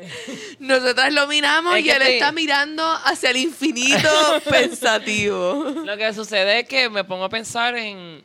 [0.60, 4.08] Nosotras lo miramos Es y él estoy- está mirando hacia el infinito
[4.50, 5.64] pensativo.
[5.84, 8.22] Lo que sucede es que me pongo a pensar en,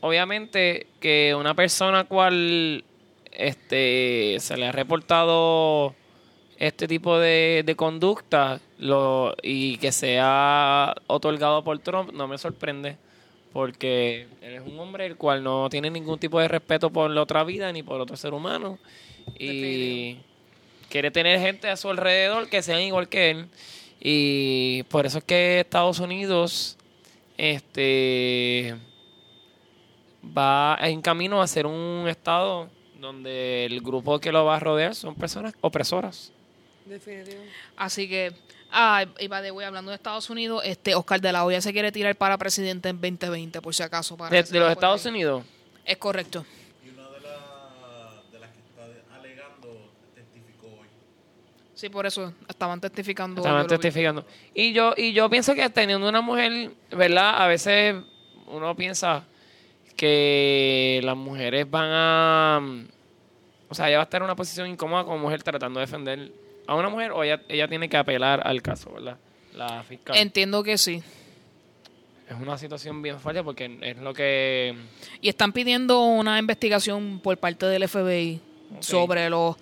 [0.00, 2.84] obviamente, que una persona cual
[3.32, 5.94] este se le ha reportado
[6.58, 12.96] este tipo de, de conducta lo, y que sea otorgado por Trump no me sorprende
[13.52, 17.22] porque él es un hombre el cual no tiene ningún tipo de respeto por la
[17.22, 18.78] otra vida ni por otro ser humano.
[19.38, 20.18] Y
[20.88, 23.46] quiere tener gente a su alrededor que sean igual que él.
[24.00, 26.76] Y por eso es que Estados Unidos
[27.36, 28.76] este
[30.36, 32.68] va en camino a ser un estado
[33.00, 36.32] donde el grupo que lo va a rodear son personas opresoras.
[36.88, 37.42] Definitivo.
[37.76, 38.32] Así que,
[38.70, 41.72] ah, y by the way, hablando de Estados Unidos, este Oscar de la Hoya se
[41.72, 44.16] quiere tirar para presidente en 2020, por si acaso.
[44.16, 45.44] Para De, de los lo Estados Unidos.
[45.84, 46.44] Es correcto.
[46.84, 50.88] Y una de, la- de las que está alegando testificó hoy.
[51.74, 53.40] Sí, por eso estaban testificando.
[53.40, 54.24] Estaban testificando.
[54.54, 57.42] Y yo, y yo pienso que teniendo una mujer, ¿verdad?
[57.42, 57.96] A veces
[58.46, 59.24] uno piensa
[59.96, 62.60] que las mujeres van a...
[63.68, 66.32] O sea, ella va a estar en una posición incómoda como mujer tratando de defender
[66.68, 69.16] a una mujer o ella, ella tiene que apelar al caso, ¿verdad?
[69.54, 70.16] La fiscal.
[70.16, 71.02] Entiendo que sí.
[72.28, 74.76] Es una situación bien fuerte porque es lo que...
[75.22, 78.40] Y están pidiendo una investigación por parte del FBI
[78.80, 79.56] sobre lo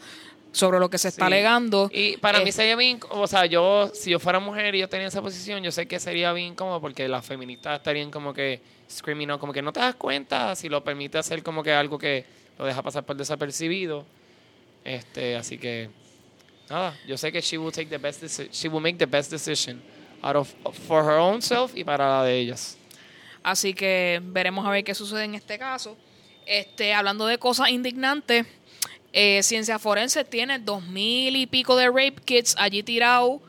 [0.51, 1.33] sobre lo que se está Sí.
[1.33, 1.91] alegando.
[1.93, 5.07] Y para mí sería bien, o sea, yo, si yo fuera mujer y yo tenía
[5.07, 9.31] esa posición, yo sé que sería bien incómodo porque las feministas estarían como que screaming
[9.33, 12.25] out, como que no te das cuenta si lo permite hacer como que algo que
[12.59, 14.07] lo deja pasar por desapercibido.
[14.83, 15.91] Este, así que,
[16.69, 19.83] nada, yo sé que she will take the best she will make the best decision
[20.23, 20.53] out of,
[20.87, 22.77] for her own self y para la de ellas.
[23.43, 25.97] Así que veremos a ver qué sucede en este caso.
[26.47, 28.47] Este, hablando de cosas indignantes,
[29.13, 33.41] eh, Ciencia Forense tiene dos mil y pico de rape kits allí tirados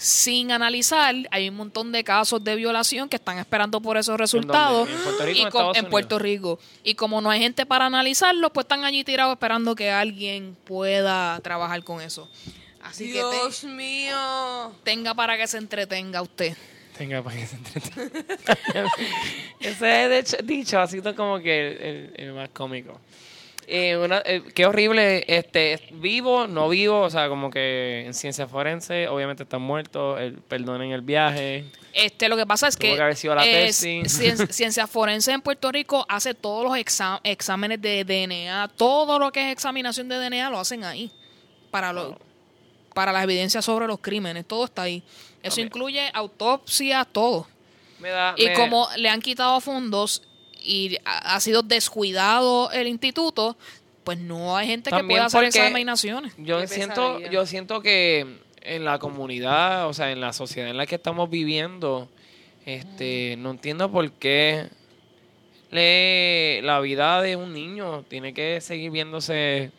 [0.00, 4.88] sin analizar, hay un montón de casos de violación que están esperando por esos resultados.
[4.88, 5.38] ¿En Puerto Rico
[5.74, 6.18] y en en Puerto?
[6.18, 6.58] Rico.
[6.82, 11.38] Y como no hay gente para analizarlo, pues están allí tirados esperando que alguien pueda
[11.40, 12.30] trabajar con eso.
[12.82, 14.72] Así Dios mío.
[14.72, 16.56] que te- tenga para que se entretenga usted.
[16.96, 18.10] Tenga para que se entretenga.
[19.60, 19.70] Ese
[20.04, 23.00] es de hecho- dicho sido como que el, el- el más cómico.
[23.72, 28.48] Eh, una- eh, qué horrible, este, vivo, no vivo, o sea, como que en ciencia
[28.48, 31.64] forense, obviamente están muertos, el, perdonen el viaje.
[31.92, 34.18] Este, lo que pasa es Tuvo que, que haber sido la eh, tesis.
[34.20, 39.30] cien- Ciencia Forense en Puerto Rico hace todos los exa- exámenes de DNA, todo lo
[39.30, 41.12] que es examinación de DNA lo hacen ahí
[41.70, 42.18] para lo,
[42.94, 45.02] para las evidencias sobre los crímenes, todo está ahí.
[45.42, 47.46] Eso incluye autopsia, todo.
[47.98, 50.22] Me da, Y me- como le han quitado fondos
[50.62, 53.56] y ha, sido descuidado el instituto,
[54.04, 56.34] pues no hay gente que pueda hacer porque- examinaciones.
[56.38, 57.30] Yo siento, pesadilla.
[57.30, 61.30] yo siento que en la comunidad, o sea, en la sociedad en la que estamos
[61.30, 62.08] viviendo,
[62.66, 64.68] este, no entiendo por qué
[65.70, 69.70] le- la vida de un niño tiene que seguir viéndose,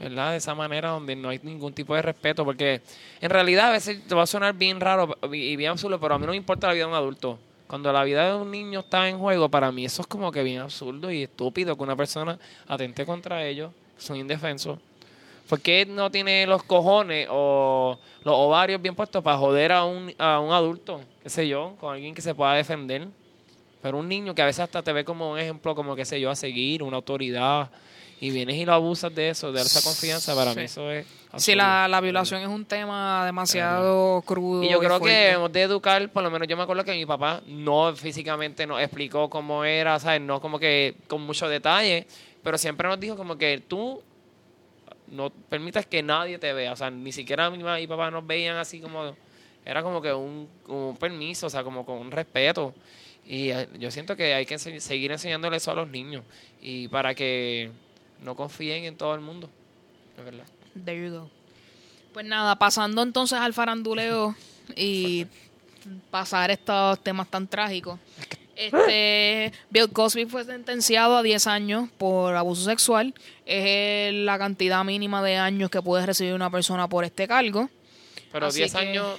[0.00, 0.32] ¿verdad?
[0.32, 2.80] De esa manera donde no hay ningún tipo de respeto, porque
[3.20, 6.18] en realidad a veces te va a sonar bien raro y bien absurdo, pero a
[6.18, 7.38] mí no me importa la vida de un adulto.
[7.66, 10.42] Cuando la vida de un niño está en juego, para mí eso es como que
[10.42, 14.78] bien absurdo y estúpido que una persona atente contra ellos, son indefensos.
[15.48, 20.14] ¿Por qué no tiene los cojones o los ovarios bien puestos para joder a un,
[20.16, 23.06] a un adulto, qué sé yo, con alguien que se pueda defender?
[23.82, 26.20] Pero un niño que a veces hasta te ve como un ejemplo, como qué sé
[26.20, 27.70] yo, a seguir, una autoridad,
[28.20, 30.64] y vienes y lo abusas de eso, de esa confianza, para mí Sí.
[30.66, 31.06] eso es...
[31.36, 31.56] Si absurdo.
[31.56, 34.62] la, la violación es un tema demasiado crudo.
[34.64, 37.06] Y yo creo que debemos de educar, por lo menos yo me acuerdo que mi
[37.06, 40.20] papá no físicamente nos explicó cómo era, ¿sabes?
[40.20, 42.06] No como que con mucho detalle,
[42.42, 44.02] pero siempre nos dijo como que tú
[45.06, 48.26] no permitas que nadie te vea, o sea, ni siquiera mi mamá y papá nos
[48.26, 49.14] veían así como,
[49.64, 52.74] era como que un, un permiso, o sea, como con un respeto.
[53.24, 56.24] Y eh, yo siento que hay que seguir enseñándole eso a los niños
[56.60, 57.70] y para que
[58.22, 59.48] no confíen en todo el mundo,
[60.18, 60.44] es verdad.
[60.84, 61.30] There you go.
[62.12, 64.34] Pues nada, pasando entonces al faranduleo
[64.76, 65.26] y
[66.10, 67.98] pasar estos temas tan trágicos.
[68.56, 73.14] Este, Bill Cosby fue sentenciado a 10 años por abuso sexual.
[73.46, 77.70] Es la cantidad mínima de años que puede recibir una persona por este cargo.
[78.30, 79.18] Pero Así 10 que- años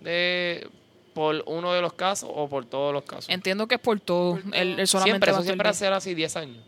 [0.00, 0.68] de
[1.14, 3.28] por uno de los casos o por todos los casos.
[3.28, 4.40] Entiendo que es por todo.
[4.52, 6.58] Él, él solamente siempre, eso siempre va a ser así 10 años.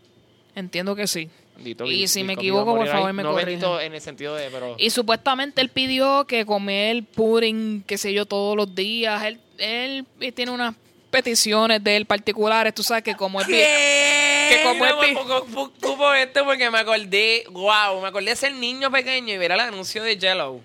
[0.55, 1.29] Entiendo que sí.
[1.57, 3.13] Bendito, Y si me equivoco, por favor, ahí.
[3.13, 4.75] me No bendito en el sentido de, pero...
[4.77, 9.23] Y supuestamente él pidió que comer pudding, qué sé yo, todos los días.
[9.23, 10.75] Él, él tiene unas
[11.09, 13.47] peticiones de él particulares, tú sabes que como él...
[13.47, 18.07] vi- Que como Me es pi- pongo- pu- pupo esto porque me acordé, wow, me
[18.09, 20.61] acordé de ser niño pequeño y ver el anuncio de Jello,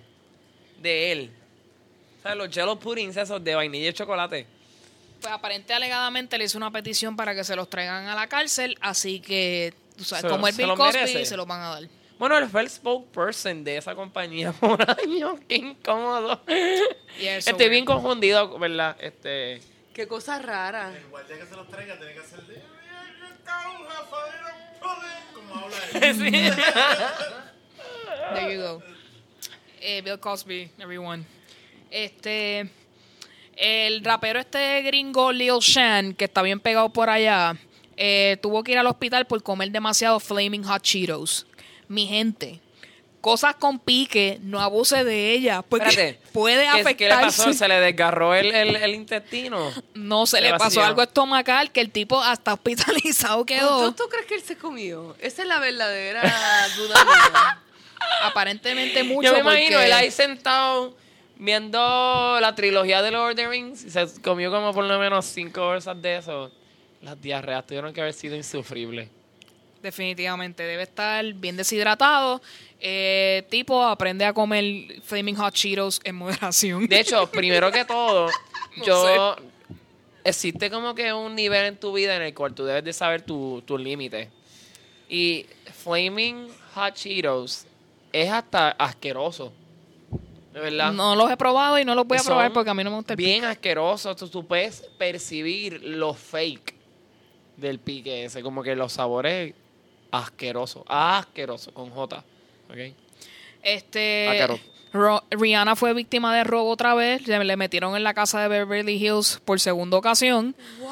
[0.81, 1.31] de él.
[2.19, 4.47] O sea, los Jello puddings esos de vainilla y chocolate.
[5.21, 8.77] Pues aparente alegadamente le hizo una petición para que se los traigan a la cárcel,
[8.81, 9.73] así que,
[10.05, 11.25] Se- como es se Bill lo Cosby, merece.
[11.27, 11.89] se los van a dar.
[12.19, 16.41] Bueno, él fue el spokesperson de esa compañía por años, qué incómodo.
[17.19, 18.97] Estoy bien confundido, ¿verdad?
[19.01, 19.61] Este...
[19.93, 20.95] Qué cosa rara.
[20.97, 22.63] El guardia que se los traiga tiene que hacer de.
[25.35, 26.55] Como habla él.
[28.35, 28.83] There you go.
[29.81, 31.25] Eh, Bill Cosby, everyone.
[31.91, 32.71] Este,
[33.57, 37.55] el rapero este gringo Lil Shan, que está bien pegado por allá,
[38.05, 41.47] eh, tuvo que ir al hospital por comer demasiado Flaming Hot Cheetos.
[41.87, 42.61] Mi gente,
[43.21, 46.21] cosas con pique, no abuse de ella, porque Espérate.
[46.33, 47.53] puede ¿Qué, ¿Qué le pasó?
[47.53, 49.71] ¿Se le desgarró el, el, el intestino?
[49.95, 53.79] No, se Le le pasó algo estomacal que el tipo hasta hospitalizado quedó.
[53.79, 55.15] ¿Cuánto tú crees que él se comió?
[55.21, 56.23] Esa es la verdadera
[56.77, 57.59] duda mía.
[58.25, 59.29] Aparentemente mucho.
[59.29, 60.97] Yo me imagino porque- él ahí sentado
[61.37, 65.25] viendo la trilogía de Lord of the Rings y se comió como por lo menos
[65.27, 66.51] cinco bolsas de eso.
[67.03, 69.09] Las diarreas tuvieron que haber sido insufribles.
[69.83, 72.41] Definitivamente, debe estar bien deshidratado.
[72.79, 76.87] Eh, tipo, aprende a comer Flaming Hot Cheetos en moderación.
[76.87, 78.29] De hecho, primero que todo,
[78.77, 79.37] No yo...
[80.25, 83.23] Existe como que un nivel en tu vida en el cual tú debes de saber
[83.23, 84.29] tu- tus límites.
[85.09, 85.47] Y
[85.83, 86.47] Flaming
[86.77, 87.67] Hot Cheetos
[88.13, 89.53] es hasta asqueroso.
[90.55, 90.93] De verdad.
[90.93, 92.91] no los he probado y no los voy a Son probar porque a mí no
[92.91, 94.15] me gusta el bien asqueroso.
[94.15, 96.73] Tú, tú puedes percibir lo fake
[97.57, 99.55] del pique ese, como que los sabores
[100.11, 102.17] asquerosos, asqueroso con J,
[102.71, 102.77] ¿ok?
[103.63, 104.59] Este, Ácaro.
[104.93, 107.27] Ro- Rihanna fue víctima de robo otra vez.
[107.27, 110.55] Le, le metieron en la casa de Beverly Hills por segunda ocasión.
[110.81, 110.91] ¡Wow!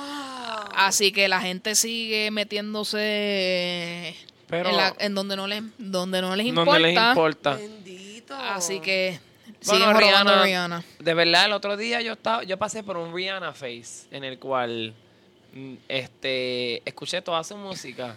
[0.74, 4.16] Así que la gente sigue metiéndose
[4.48, 6.78] Pero en, la- en donde no les donde no les importa.
[6.78, 7.54] les importa.
[7.56, 8.34] Bendito.
[8.34, 9.18] Así que
[9.60, 10.84] Siguen Bueno, Rihanna- Rihanna.
[11.00, 14.38] De verdad, el otro día yo estaba, yo pasé por un Rihanna Face en el
[14.38, 14.94] cual
[15.88, 18.16] este escuché toda su música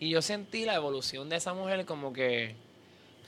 [0.00, 2.54] y yo sentí la evolución de esa mujer como que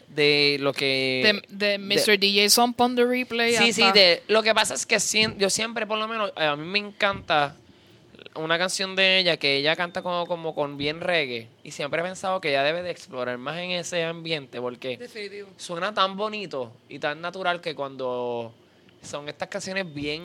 [0.09, 2.19] de lo que De, de Mr.
[2.19, 3.55] DJ Son on the replay.
[3.55, 6.57] Sí, sí, de, lo que pasa es que sien- yo siempre, por lo menos, a
[6.57, 7.57] mí me encanta
[8.35, 12.05] una canción de ella que ella canta como, como con bien reggae y siempre he
[12.05, 15.49] pensado que ella debe de explorar más en ese ambiente porque Definitivo.
[15.57, 18.53] suena tan bonito y tan natural que cuando
[19.05, 20.23] son estas canciones bien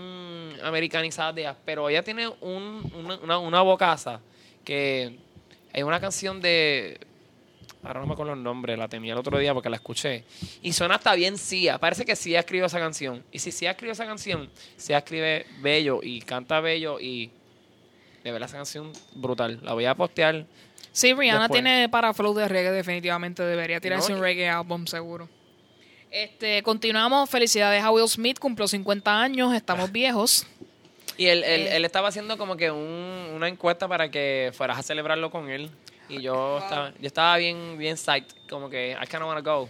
[0.64, 4.20] americanizadas de ellas, pero ella tiene un, una, una, una bocaza
[4.64, 5.18] que
[5.74, 7.00] hay una canción de
[7.84, 10.26] ahora no me acuerdo el nombre, la tenía el otro día porque la escuché
[10.62, 13.94] y suena hasta bien Sia, parece que Sia escribió esa canción y si Sia escribió
[13.94, 17.32] esa canción, Sia escribe bello y canta bello y
[18.24, 20.46] de verdad esa canción brutal, la voy a postear
[20.92, 21.62] Sí, Rihanna Después.
[21.62, 25.30] tiene para flow de reggae, definitivamente debería tirarse No, un reggae album, seguro.
[26.12, 27.30] Este, continuamos.
[27.30, 30.46] Felicidades a Will Smith, cumplió 50 años, estamos viejos.
[31.18, 31.76] Y él, él, Eh.
[31.76, 35.70] él estaba haciendo como que un- una encuesta para que fueras a celebrarlo con él.
[36.08, 39.70] Y yo estaba, yo estaba bien, bien psyched, como que I kinda wanna go.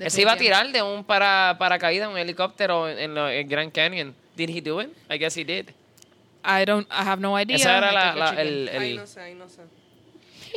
[0.00, 3.70] Él se iba a tirar de un para, paracaídas, un helicóptero en, lo- en Grand
[3.70, 4.14] Canyon.
[4.34, 4.88] Did he do it?
[5.10, 5.68] I guess he did.
[6.42, 7.56] I don't, I have no idea.
[7.56, 9.60] Esa era la, el, el- Ay, no sé, ay, no sé.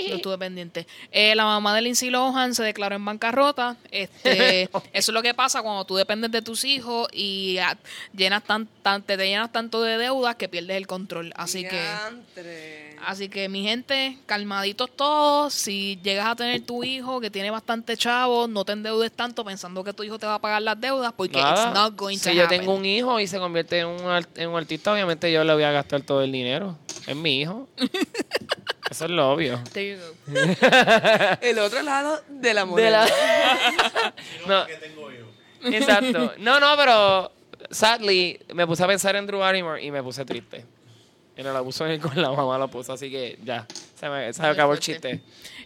[0.09, 0.87] Yo estuve pendiente.
[1.11, 3.77] Eh, la mamá de Lindsay Lohan se declaró en bancarrota.
[3.91, 4.63] Este,
[4.93, 7.77] eso es lo que pasa cuando tú dependes de tus hijos y ah,
[8.15, 11.31] llenas tan, tan- te, te llenas tanto de deudas que pierdes el control.
[11.35, 12.95] Así que, Diantre.
[13.05, 15.53] así que mi gente, calmaditos todos.
[15.53, 19.83] Si llegas a tener tu hijo que tiene bastante chavo, no te endeudes tanto pensando
[19.83, 21.65] que tu hijo te va a pagar las deudas porque Nada.
[21.67, 22.59] it's not going to si yo happen.
[22.61, 25.53] tengo un hijo y se convierte en un, ar- en un artista, obviamente yo le
[25.53, 26.77] voy a gastar todo el dinero.
[27.05, 27.67] Es mi hijo.
[28.93, 29.59] Eso es lo obvio.
[29.73, 30.39] There you go.
[31.41, 33.05] El otro lado de la De moneda.
[33.07, 34.13] la-
[34.47, 35.25] no, que tengo yo.
[35.71, 36.33] Exacto.
[36.37, 37.31] No, no, pero
[37.71, 40.63] sadly me puse a pensar en Drew Barrymore y me puse triste.
[41.35, 43.65] Y no la puso ni con la mamá la puso, así que ya,
[43.99, 45.21] se me, se me acabó el chiste.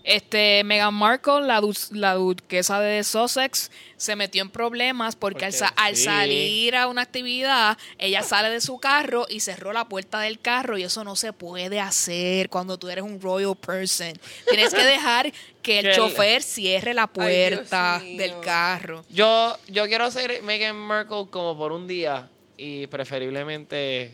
[0.09, 5.51] Este, Meghan Markle, la, du- la duquesa de Sussex, se metió en problemas porque, al,
[5.51, 10.21] sa- al salir a una actividad, ella sale de su carro y cerró la puerta
[10.21, 14.13] del carro y eso no se puede hacer cuando tú eres un royal person.
[14.49, 19.03] Tienes que dejar que el chofer cierre la puerta del carro.
[19.09, 24.13] Yo, yo quiero ser Meghan Markle como por un día y preferiblemente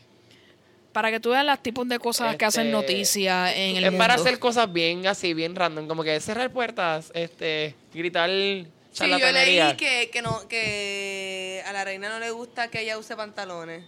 [0.93, 3.91] Para que tú veas los tipos de cosas que hacen Este, noticia en el es
[3.91, 4.03] mundo.
[4.03, 9.31] para hacer cosas bien así, bien random, como que cerrar puertas, este, gritar Sí, yo
[9.31, 13.83] leí que, que, no, que a la reina no le gusta que ella use pantalones.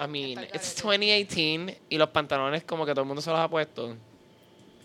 [0.00, 0.82] I mean, it's carete.
[0.82, 3.96] 2018 y los pantalones como que todo el mundo se los ha puesto.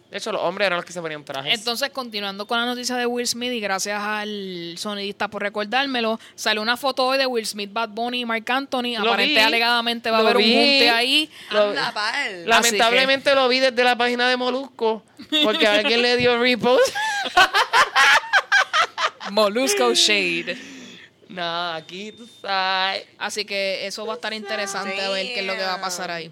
[0.10, 1.54] De hecho, los hombres eran los que se ponían trajes.
[1.54, 6.64] Entonces, continuando con la noticia de Will Smith, y gracias al sonidista por recordármelo, salió
[6.64, 8.96] una foto hoy de Will Smith, Bad Bunny y Marc Anthony.
[8.98, 10.54] Lo Aparente, vi, alegadamente va a lo haber un vi.
[10.56, 11.30] junte ahí.
[11.52, 11.74] Lo-.
[12.46, 15.04] Lamentablemente lo vi desde la página de Molusco
[15.44, 16.92] porque a alguien le dio repost.
[19.32, 20.58] Molusco Shade.
[21.28, 23.06] Nada, aquí tú sabes.
[23.20, 25.82] Así que eso va a estar interesante a ver qué es lo que va a
[25.82, 26.32] pasar ahí.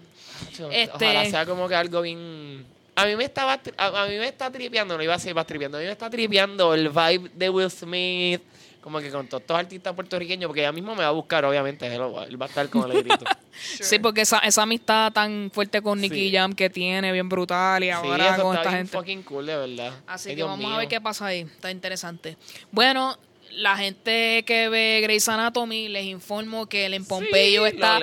[0.72, 2.66] Este- Ojalá sea como que algo bien.
[3.00, 5.44] A mí me estaba a, a mí me está tripeando, no iba a decir va
[5.44, 8.40] tripeando, a mí me está tripeando el vibe de Will Smith,
[8.80, 11.86] como que con todos estos artistas puertorriqueños, porque ella mismo me va a buscar, obviamente,
[11.86, 13.24] él, va- él va a estar con el grito.
[13.52, 16.32] Sí, porque esa, esa amistad tan fuerte con Nicky Sí.
[16.34, 18.96] Jam que tiene, bien brutal, y sí, ahora eso con está esta bien gente.
[18.98, 19.92] fucking cool, de verdad.
[20.06, 21.40] Así Ay, que Dios vamos a ver qué pasa ahí.
[21.40, 22.36] Está interesante.
[22.72, 23.16] Bueno,
[23.52, 27.98] la gente que ve Grey's Anatomy les informo que el Pompeyo Sí, está.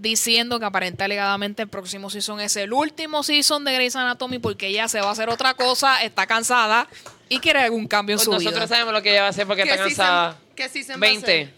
[0.00, 4.68] Diciendo que aparente alegadamente el próximo season es el último season de Grey's Anatomy porque
[4.68, 6.88] ella se va a hacer otra cosa, está cansada
[7.28, 8.66] y quiere algún cambio en Pues su nosotros vida.
[8.68, 10.38] sabemos lo que ella va a hacer porque ¿Qué está season- cansada.
[10.54, 11.26] qué season va a 20.
[11.26, 11.50] ser?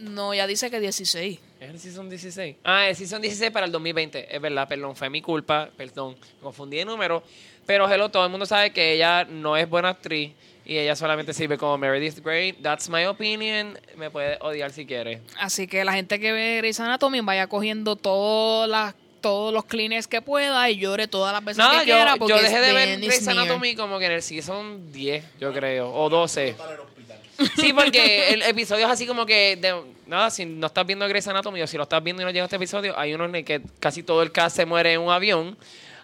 [0.00, 1.40] No, ya dice que 16.
[1.60, 2.56] ¿Es el Season 16?
[2.62, 4.32] Ah, el Season 16 para el 2020.
[4.32, 5.68] Es verdad, perdón, fue mi culpa.
[5.76, 7.24] Perdón, me confundí de número.
[7.66, 10.34] Pero, hello, todo el mundo sabe que ella no es buena actriz
[10.68, 12.52] y ella solamente sirve como Meredith Grey.
[12.52, 13.76] That's my opinion.
[13.96, 15.20] Me puede odiar si quiere.
[15.40, 20.06] Así que la gente que ve Grey's Anatomy vaya cogiendo todas las todos los cleaners
[20.06, 22.72] que pueda y llore todas las veces No, que yo, quiera porque yo dejé de
[22.72, 23.26] ver Grey's.
[23.26, 26.54] Anatomy como que en el Season 10, yo creo, o 12.
[26.56, 27.18] Para el hospital.
[27.56, 31.26] Sí, porque el episodio es así como que, de- nada, si no estás viendo Grey's
[31.26, 33.44] Anatomy o si lo estás viendo y no llega este episodio, hay uno en el
[33.44, 35.56] que casi todo el cast se muere en un avión.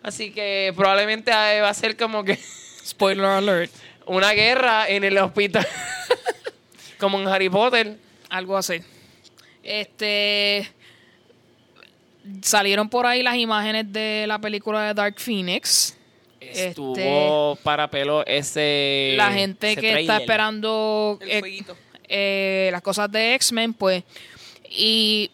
[0.02, 2.36] Así que probablemente eh, va a ser como que
[2.84, 3.72] Spoiler alert.
[4.06, 5.66] Una guerra en el hospital.
[6.98, 7.96] como en Harry Potter.
[8.28, 8.80] Algo así.
[9.62, 10.70] Este.
[12.40, 15.96] Salieron por ahí las imágenes de la película de Dark Phoenix.
[16.40, 19.14] Estuvo para pelo ese.
[19.16, 21.64] la gente ese que está esperando El eh,
[22.08, 24.04] eh, las cosas de X-Men, pues.
[24.70, 25.30] Y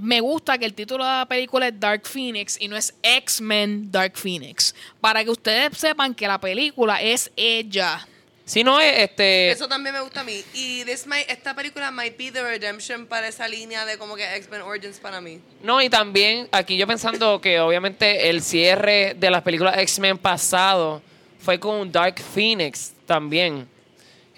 [0.00, 3.90] me gusta que el título de la película es Dark Phoenix y no es X-Men
[3.92, 4.74] Dark Phoenix.
[5.00, 8.06] Para que ustedes sepan que la película es ella.
[8.44, 9.52] Si no es este.
[9.52, 10.42] Eso también me gusta a mí.
[10.54, 14.24] Y this might- esta película might be the redemption para esa línea de como que
[14.36, 15.40] X-Men Origins para mí.
[15.62, 21.00] No, y también aquí yo pensando que obviamente el cierre de las películas X-Men pasado
[21.38, 23.68] fue con un Dark Phoenix también,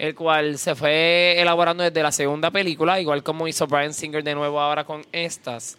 [0.02, 4.34] el cual se fue elaborando desde la segunda película, igual como hizo Brian Singer de
[4.34, 5.78] nuevo ahora con estas.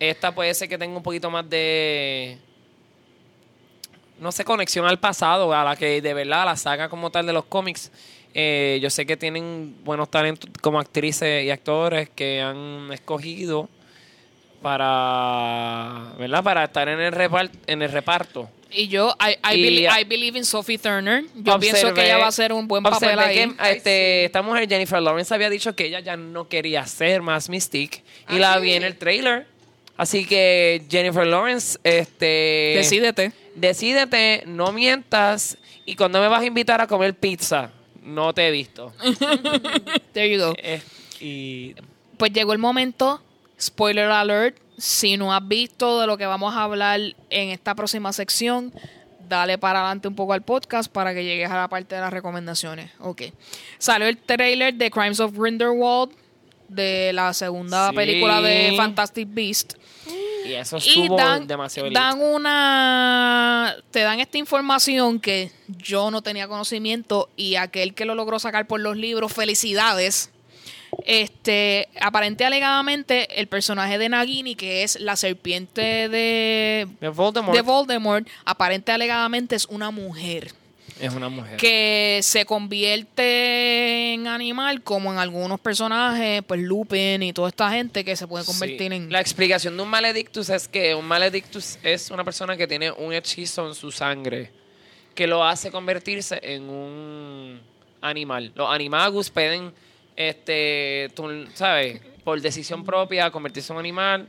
[0.00, 2.38] Esta puede ser que tenga un poquito más de
[4.18, 7.34] no sé, conexión al pasado, a la que de verdad la saga como tal de
[7.34, 7.92] los cómics.
[8.32, 13.68] Eh, yo sé que tienen buenos talentos como actrices y actores que han escogido
[14.62, 16.42] para, ¿verdad?
[16.42, 17.58] Para estar en el reparto.
[17.66, 18.48] En el reparto.
[18.70, 21.22] Y yo, I, I, Y- believe, I believe in Sophie Turner.
[21.36, 23.36] Yo Observé- pienso que ella va a hacer un buen papel ahí.
[23.36, 27.48] que, este, esta mujer, Jennifer Lawrence, había dicho que ella ya no quería ser más
[27.48, 28.02] Mystique.
[28.28, 28.60] Y Ah, la sí.
[28.62, 29.46] vi en el trailer.
[29.96, 32.74] Así que Jennifer Lawrence, este...
[32.76, 33.32] Decídete.
[33.54, 35.56] Decídete, no mientas.
[35.86, 37.70] Y cuando me vas a invitar a comer pizza,
[38.02, 38.92] no te he visto.
[40.12, 40.54] There you go.
[40.58, 40.80] Eh,
[41.20, 41.74] y
[42.18, 43.22] Pues llegó el momento,
[43.60, 47.00] spoiler alert, si no has visto de lo que vamos a hablar
[47.30, 48.72] en esta próxima sección,
[49.28, 52.12] dale para adelante un poco al podcast para que llegues a la parte de las
[52.12, 52.90] recomendaciones.
[53.00, 53.22] Ok.
[53.78, 56.12] Salió el trailer de Crimes of Grindelwald,
[56.68, 57.96] de la segunda Sí.
[57.96, 59.74] película de Fantastic Beast.
[60.44, 63.76] Y eso Y estuvo dan, demasiado dan una.
[63.90, 68.66] Te dan esta información que yo no tenía conocimiento y aquel que lo logró sacar
[68.66, 70.30] por los libros, felicidades.
[71.04, 77.54] Este, aparente alegadamente, el personaje de Nagini, que es la serpiente de, De Voldemort.
[77.56, 80.52] de Voldemort, aparente alegadamente es una mujer
[81.00, 81.58] es una mujer.
[81.58, 88.04] que se convierte en animal, como en algunos personajes, pues Lupin y toda esta gente
[88.04, 88.96] que se puede convertir Sí.
[88.96, 89.12] en.
[89.12, 93.12] La explicación de un maledictus es que un maledictus es una persona que tiene un
[93.12, 94.50] hechizo en su sangre
[95.14, 97.60] que lo hace convertirse en un
[98.02, 98.52] animal.
[98.54, 99.72] Los animagus pueden,
[100.16, 102.00] este, tú- ¿sabes?
[102.24, 104.28] Por decisión propia convertirse en un animal.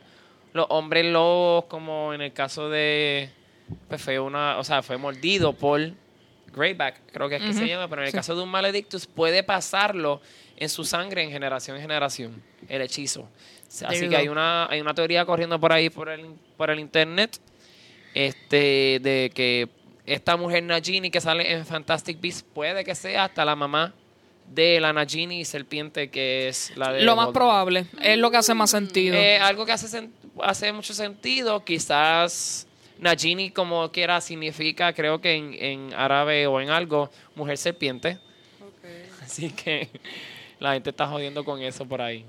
[0.53, 3.29] Los hombres lobos, como en el caso de,
[3.89, 5.81] pues fue una, o sea, fue mordido por
[6.53, 9.43] Greyback, creo que es que se llama, pero en el caso de un maledictus puede
[9.43, 10.21] pasarlo
[10.55, 13.27] en su sangre en generación en generación, el hechizo.
[13.79, 14.17] There Así que go.
[14.17, 16.25] hay una, hay una teoría corriendo por ahí por el,
[16.55, 17.37] por el internet
[18.13, 19.67] este de que
[20.05, 23.93] esta mujer Nagini que sale en Fantastic Beasts puede que sea hasta la mamá
[24.47, 27.33] de la Nagini serpiente que es la de Lo más Voldemort.
[27.33, 29.15] probable, es lo que hace más sentido.
[29.15, 30.09] Eh, algo que hace, sen-
[30.41, 32.65] hace mucho sentido, quizás
[32.99, 38.17] Nagini como quiera significa, creo que en, en árabe o en algo, mujer serpiente.
[39.23, 39.89] Así que
[40.59, 42.25] la gente está jodiendo con eso por ahí.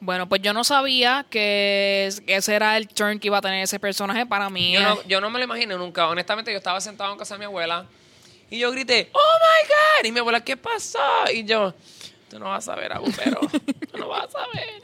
[0.00, 3.42] Bueno, pues yo no sabía que es- que ese era el turn que iba a
[3.42, 4.72] tener ese personaje para mí.
[4.72, 6.08] Yo no, yo no me lo imagino nunca.
[6.08, 7.86] Honestamente, yo estaba sentado en casa de mi abuela
[8.50, 10.08] y yo grité, ¡Oh my God!
[10.08, 10.98] Y mi abuela, ¿qué pasó?
[11.32, 11.74] Y yo,
[12.30, 13.40] tú no vas a ver, Abu, pero
[13.90, 14.82] tú no vas a ver.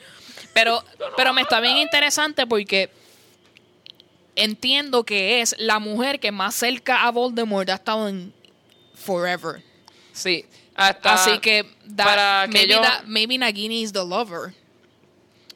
[0.52, 0.84] Pero,
[1.16, 2.90] pero me está bien interesante porque
[4.36, 8.32] entiendo que es la mujer que más cerca a Voldemort ha estado en
[8.94, 9.62] Forever.
[10.12, 10.44] Sí,
[10.74, 11.14] hasta.
[11.14, 14.54] Así que, da- para que maybe, yo- that- maybe Nagini is the lover.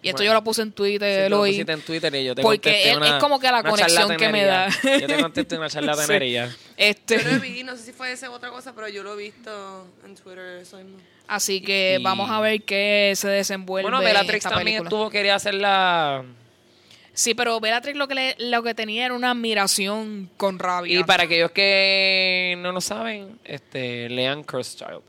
[0.01, 0.30] Y esto Bueno.
[0.30, 1.59] yo lo puse en Sí, Twitter tú lo hoy.
[1.66, 4.28] en Twitter y yo te porque contesté es- una- es como que la conexión que
[4.28, 4.68] me da.
[5.01, 6.55] Yo te contesté una charlatanería.
[6.76, 9.22] Este, Yo lo vi, no sé si fue esa otra cosa, pero yo lo he
[9.24, 10.59] visto en Twitter.
[10.62, 10.99] Eso mismo.
[11.26, 14.88] así que Y- vamos a ver qué se desenvuelve Bueno, en Bellatrix esta también película.
[14.88, 16.24] estuvo, quería hacer la...
[17.12, 21.01] Sí, pero Bellatrix lo que, le- lo que tenía era una admiración con rabia.
[21.01, 25.03] Y para aquellos que no lo saben, este, lean Cursed Child.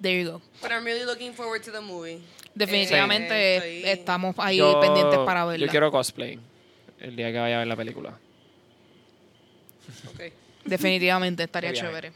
[0.00, 0.40] There you go.
[0.62, 2.20] But I'm really looking forward to the movie.
[2.54, 5.64] Definitivamente Eh, estoy- estamos ahí Yo- pendientes para verla.
[5.66, 6.38] Yo quiero cosplay
[7.00, 8.18] el día que vaya a ver la película.
[10.64, 12.12] Definitivamente estaría chévere.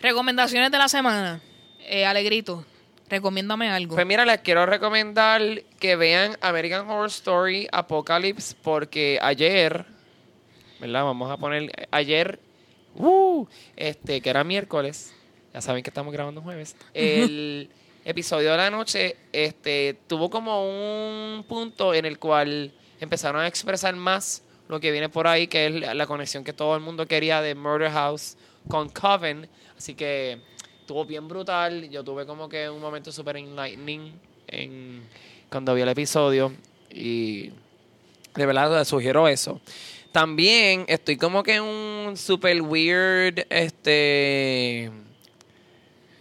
[0.00, 1.40] Recomendaciones de la semana.
[1.80, 2.64] Eh, Alegrito,
[3.08, 3.94] recomiéndame algo.
[3.94, 9.84] Pues mira, les quiero recomendar que vean American Horror Story Apocalypse porque ayer,
[10.80, 11.04] ¿verdad?
[11.04, 12.40] Vamos a poner ayer,
[12.96, 13.46] uh,
[13.76, 15.14] este, que era miércoles,
[15.56, 17.70] ya saben que estamos grabando jueves, el
[18.04, 23.96] episodio de la noche, este, tuvo como un punto en el cual empezaron a expresar
[23.96, 27.40] más lo que viene por ahí, que es la, conexión que todo el mundo quería
[27.40, 28.36] de Murder House
[28.68, 29.48] con Coven,
[29.78, 30.42] así que
[30.78, 31.88] estuvo bien brutal.
[31.88, 34.12] Yo tuve como que un momento súper enlightening
[34.48, 35.04] en,
[35.48, 36.52] cuando vi el episodio
[36.90, 37.50] y
[38.34, 39.58] de verdad sugiero eso.
[40.12, 44.90] También estoy como que en un super weird, este,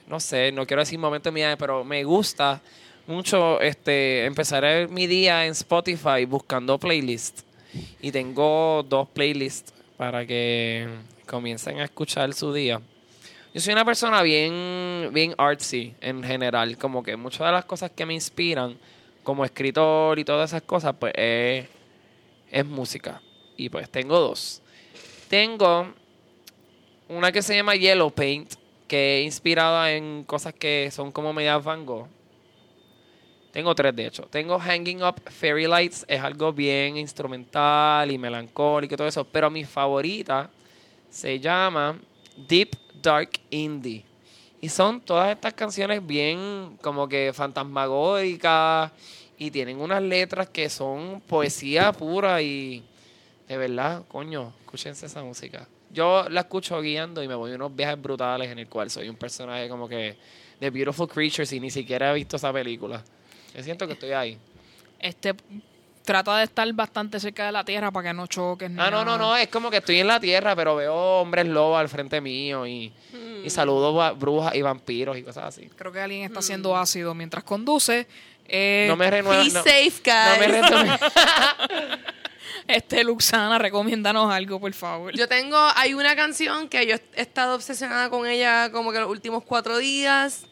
[0.07, 2.61] no sé, no quiero decir momento de mi vida, pero me gusta
[3.07, 7.43] mucho este empezar mi día en Spotify buscando playlists.
[8.01, 10.87] Y tengo dos playlists para que
[11.25, 12.81] comiencen a escuchar su día.
[13.53, 17.91] Yo soy una persona bien, bien artsy en general, como que muchas de las cosas
[17.91, 18.77] que me inspiran
[19.23, 21.65] como escritor y todas esas cosas, pues es,
[22.51, 23.21] es música.
[23.57, 24.61] Y pues tengo dos.
[25.29, 25.93] Tengo
[27.07, 28.55] una que se llama Yellow Paint,
[28.87, 32.07] que es inspirada en cosas que son como medias Van Gogh.
[33.51, 34.23] Tengo tres, de hecho.
[34.23, 39.23] Tengo Hanging Up Fairy Lights, es algo bien instrumental y melancólico y todo eso.
[39.23, 40.49] Pero mi favorita
[41.09, 41.97] se llama
[42.35, 44.03] Deep Dark Indie.
[44.59, 48.91] Y son todas estas canciones bien como que fantasmagóricas
[49.37, 52.83] y tienen unas letras que son poesía pura y
[53.47, 55.67] de verdad, coño, escúchense esa música.
[55.95, 59.09] Yo la escucho guiando y me voy a unos viajes brutales en el cual soy
[59.09, 60.15] un personaje como que
[60.59, 63.01] de Beautiful Creatures y ni siquiera he visto esa película.
[63.55, 64.37] Yo siento que estoy ahí.
[64.99, 65.33] Este
[66.03, 68.69] trata de estar bastante cerca de la tierra para que no choques.
[68.77, 71.79] Ah, no, no, no, es como que estoy en la tierra, pero veo hombres lobos
[71.79, 72.93] al frente mío y,
[73.43, 75.67] y saludo a brujas y vampiros y cosas así.
[75.75, 78.05] Creo que alguien está haciendo ácido mientras conduce.
[78.47, 79.43] Eh, No me renueva.
[79.43, 80.61] Be No, safe, no me guys.
[80.71, 80.99] renueva-
[82.67, 85.15] Este, Luxana, recomiéndanos algo, por favor.
[85.15, 89.09] Yo tengo, hay una canción que yo he estado obsesionada con ella como que los
[89.09, 90.45] últimos cuatro días.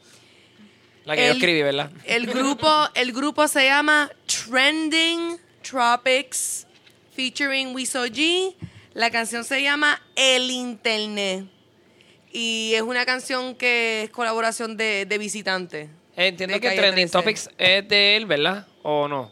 [1.05, 1.91] La que yo El- escribí, ¿verdad?
[2.05, 5.37] El grupo, el grupo se llama Trending
[5.67, 6.67] Tropics
[7.15, 8.53] featuring Wiso G.
[8.93, 11.45] La canción se llama El Internet.
[12.31, 15.89] Y es una canción que es colaboración de, de visitantes.
[16.15, 17.11] Entiendo de que Trending 13.
[17.11, 18.67] Topics es de él, ¿verdad?
[18.83, 19.31] ¿O no?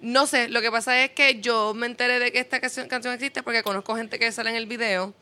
[0.00, 3.14] No sé, lo que pasa es que yo me enteré de que esta canción, canción
[3.14, 5.14] existe porque conozco gente que sale en el video.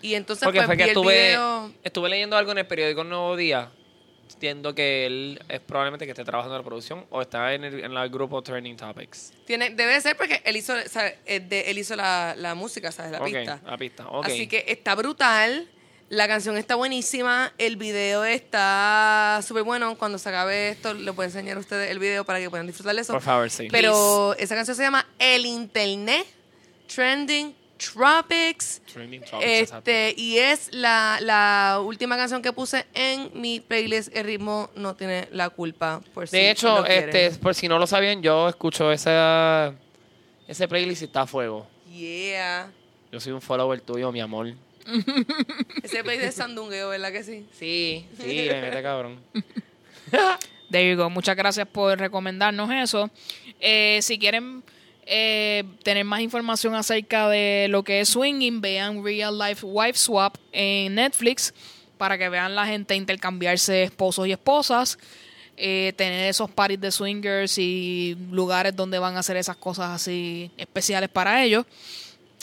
[0.00, 1.72] Y entonces Porque pues, fue vi que el estuve, video.
[1.82, 3.70] estuve leyendo algo en el periódico Nuevo Día.
[4.32, 7.84] Entiendo que él es probablemente que esté trabajando en la producción o está en el,
[7.84, 9.32] en el grupo Trending Topics.
[9.44, 10.74] Tiene, debe ser porque él hizo,
[11.26, 13.12] él hizo la, la música, ¿sabes?
[13.12, 13.60] La pista.
[13.64, 14.06] la pista.
[14.22, 15.68] Así que está brutal.
[16.12, 17.54] La canción está buenísima.
[17.56, 19.96] El video está súper bueno.
[19.96, 22.94] Cuando se acabe esto, le puedo enseñar a ustedes el video para que puedan disfrutar
[22.94, 23.14] de eso.
[23.14, 23.68] Por favor, sí.
[23.70, 26.26] Pero esa canción se llama El Internet
[26.94, 28.82] Trending Tropics.
[28.92, 29.40] Trending exacto.
[29.40, 34.14] Este, y es la, la última canción que puse en mi playlist.
[34.14, 36.02] El ritmo no tiene la culpa.
[36.12, 39.72] Por si De hecho, lo este, por si no lo sabían, yo escucho esa,
[40.46, 41.66] ese playlist y está a fuego.
[41.90, 42.70] Yeah.
[43.10, 44.52] Yo soy un follower tuyo, mi amor.
[45.82, 47.46] Ese playlist de sandungueo, ¿verdad que sí?
[47.52, 49.20] Sí, sí, le mete cabrón.
[50.70, 51.10] There you go.
[51.10, 53.10] Muchas gracias por recomendarnos eso.
[53.60, 54.62] Eh, si quieren
[55.06, 60.36] eh, tener más información acerca de lo que es swinging, vean Real Life Wife Swap
[60.52, 61.52] en Netflix
[61.98, 64.98] para que vean la gente intercambiarse esposos y esposas.
[65.56, 70.50] eh, tener esos parties de swingers y lugares donde van a hacer esas cosas así
[70.56, 71.66] especiales para ellos.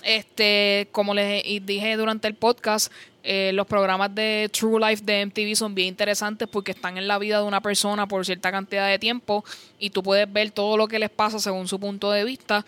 [0.03, 2.91] Este, como les dije durante el podcast,
[3.23, 7.17] eh, los programas de True Life de MTV son bien interesantes porque están en la
[7.17, 9.43] vida de una persona por cierta cantidad de tiempo
[9.77, 12.65] y tú puedes ver todo lo que les pasa según su punto de vista.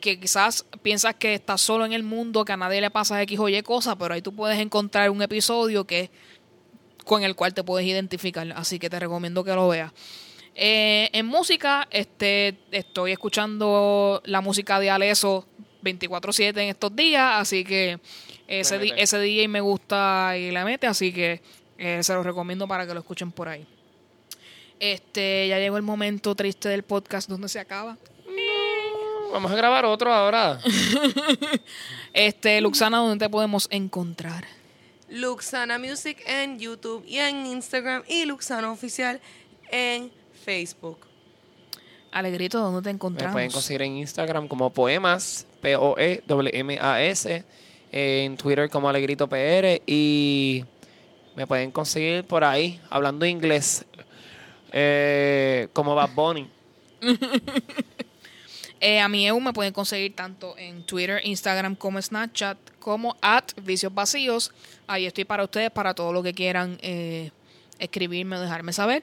[0.00, 3.38] Que quizás piensas que estás solo en el mundo, que a nadie le pasa X
[3.38, 6.10] o Y cosas, pero ahí tú puedes encontrar un episodio que
[7.04, 8.52] con el cual te puedes identificar.
[8.54, 9.92] Así que te recomiendo que lo veas.
[10.54, 15.46] Eh, en música, este, estoy escuchando la música de Aleso
[15.84, 17.98] 24-7 en estos días, así que
[18.48, 21.40] ese, di- ese DJ me gusta y le mete, así que
[21.78, 23.66] eh, se los recomiendo para que lo escuchen por ahí.
[24.80, 27.96] Este, ya llegó el momento triste del podcast donde se acaba.
[29.32, 30.58] Vamos a grabar otro ahora.
[32.12, 34.44] Este, Luxana, ¿dónde te podemos encontrar?
[35.08, 39.20] Luxana Music en YouTube y en Instagram y Luxana Oficial
[39.70, 40.10] en
[40.44, 40.98] Facebook.
[42.12, 43.32] Alegrito, ¿dónde te Me encontramos?
[43.32, 47.44] pueden conseguir en Instagram como Poemas, P-O-E-M-A-S,
[47.90, 50.62] en Twitter como Alegrito PR y
[51.34, 53.86] me pueden conseguir por ahí, hablando inglés,
[54.72, 56.48] eh, como Bad Bunny.
[58.80, 63.94] Eh, a EU me pueden conseguir tanto en Twitter, Instagram como Snapchat, como at Vicios
[63.94, 64.52] Vacíos.
[64.86, 67.30] Ahí estoy para ustedes, para todo lo que quieran eh,
[67.84, 69.02] escribirme o dejarme saber.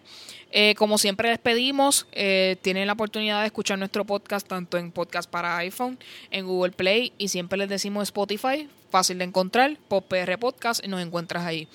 [0.51, 4.91] Eh, como siempre les pedimos, eh, tienen la oportunidad de escuchar nuestro podcast tanto en
[4.91, 5.97] podcast para iPhone,
[6.29, 11.01] en Google Play y siempre les decimos Spotify, fácil de encontrar, PR Podcast y nos
[11.01, 11.67] encuentras ahí.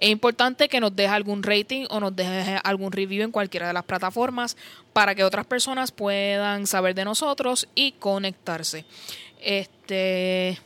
[0.00, 3.72] Es importante que nos dejes algún rating o nos dejes algún review en cualquiera de
[3.72, 4.56] las plataformas
[4.92, 8.84] para que otras personas puedan saber de nosotros y conectarse.
[9.40, 10.58] Este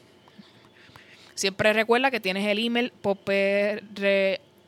[1.39, 3.81] Siempre recuerda que tienes el email popr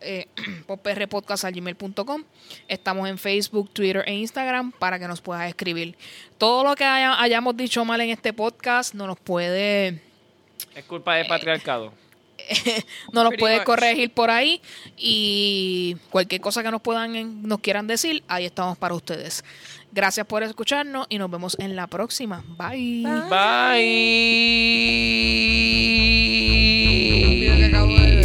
[0.01, 0.27] eh,
[0.67, 2.25] podprpodcast.gmail.com.
[2.69, 5.97] Estamos en Facebook, Twitter e Instagram para que nos puedas escribir.
[6.39, 10.01] Todo lo que haya- hayamos dicho mal en este podcast no nos puede
[10.75, 11.93] Es culpa del patriarcado.
[13.13, 13.65] no nos Pretty puede much.
[13.67, 14.61] corregir por ahí
[14.97, 19.45] y cualquier cosa que nos puedan nos quieran decir, ahí estamos para ustedes.
[19.93, 22.43] Gracias por escucharnos y nos vemos en la próxima.
[22.57, 23.03] Bye.
[27.71, 28.20] Bye.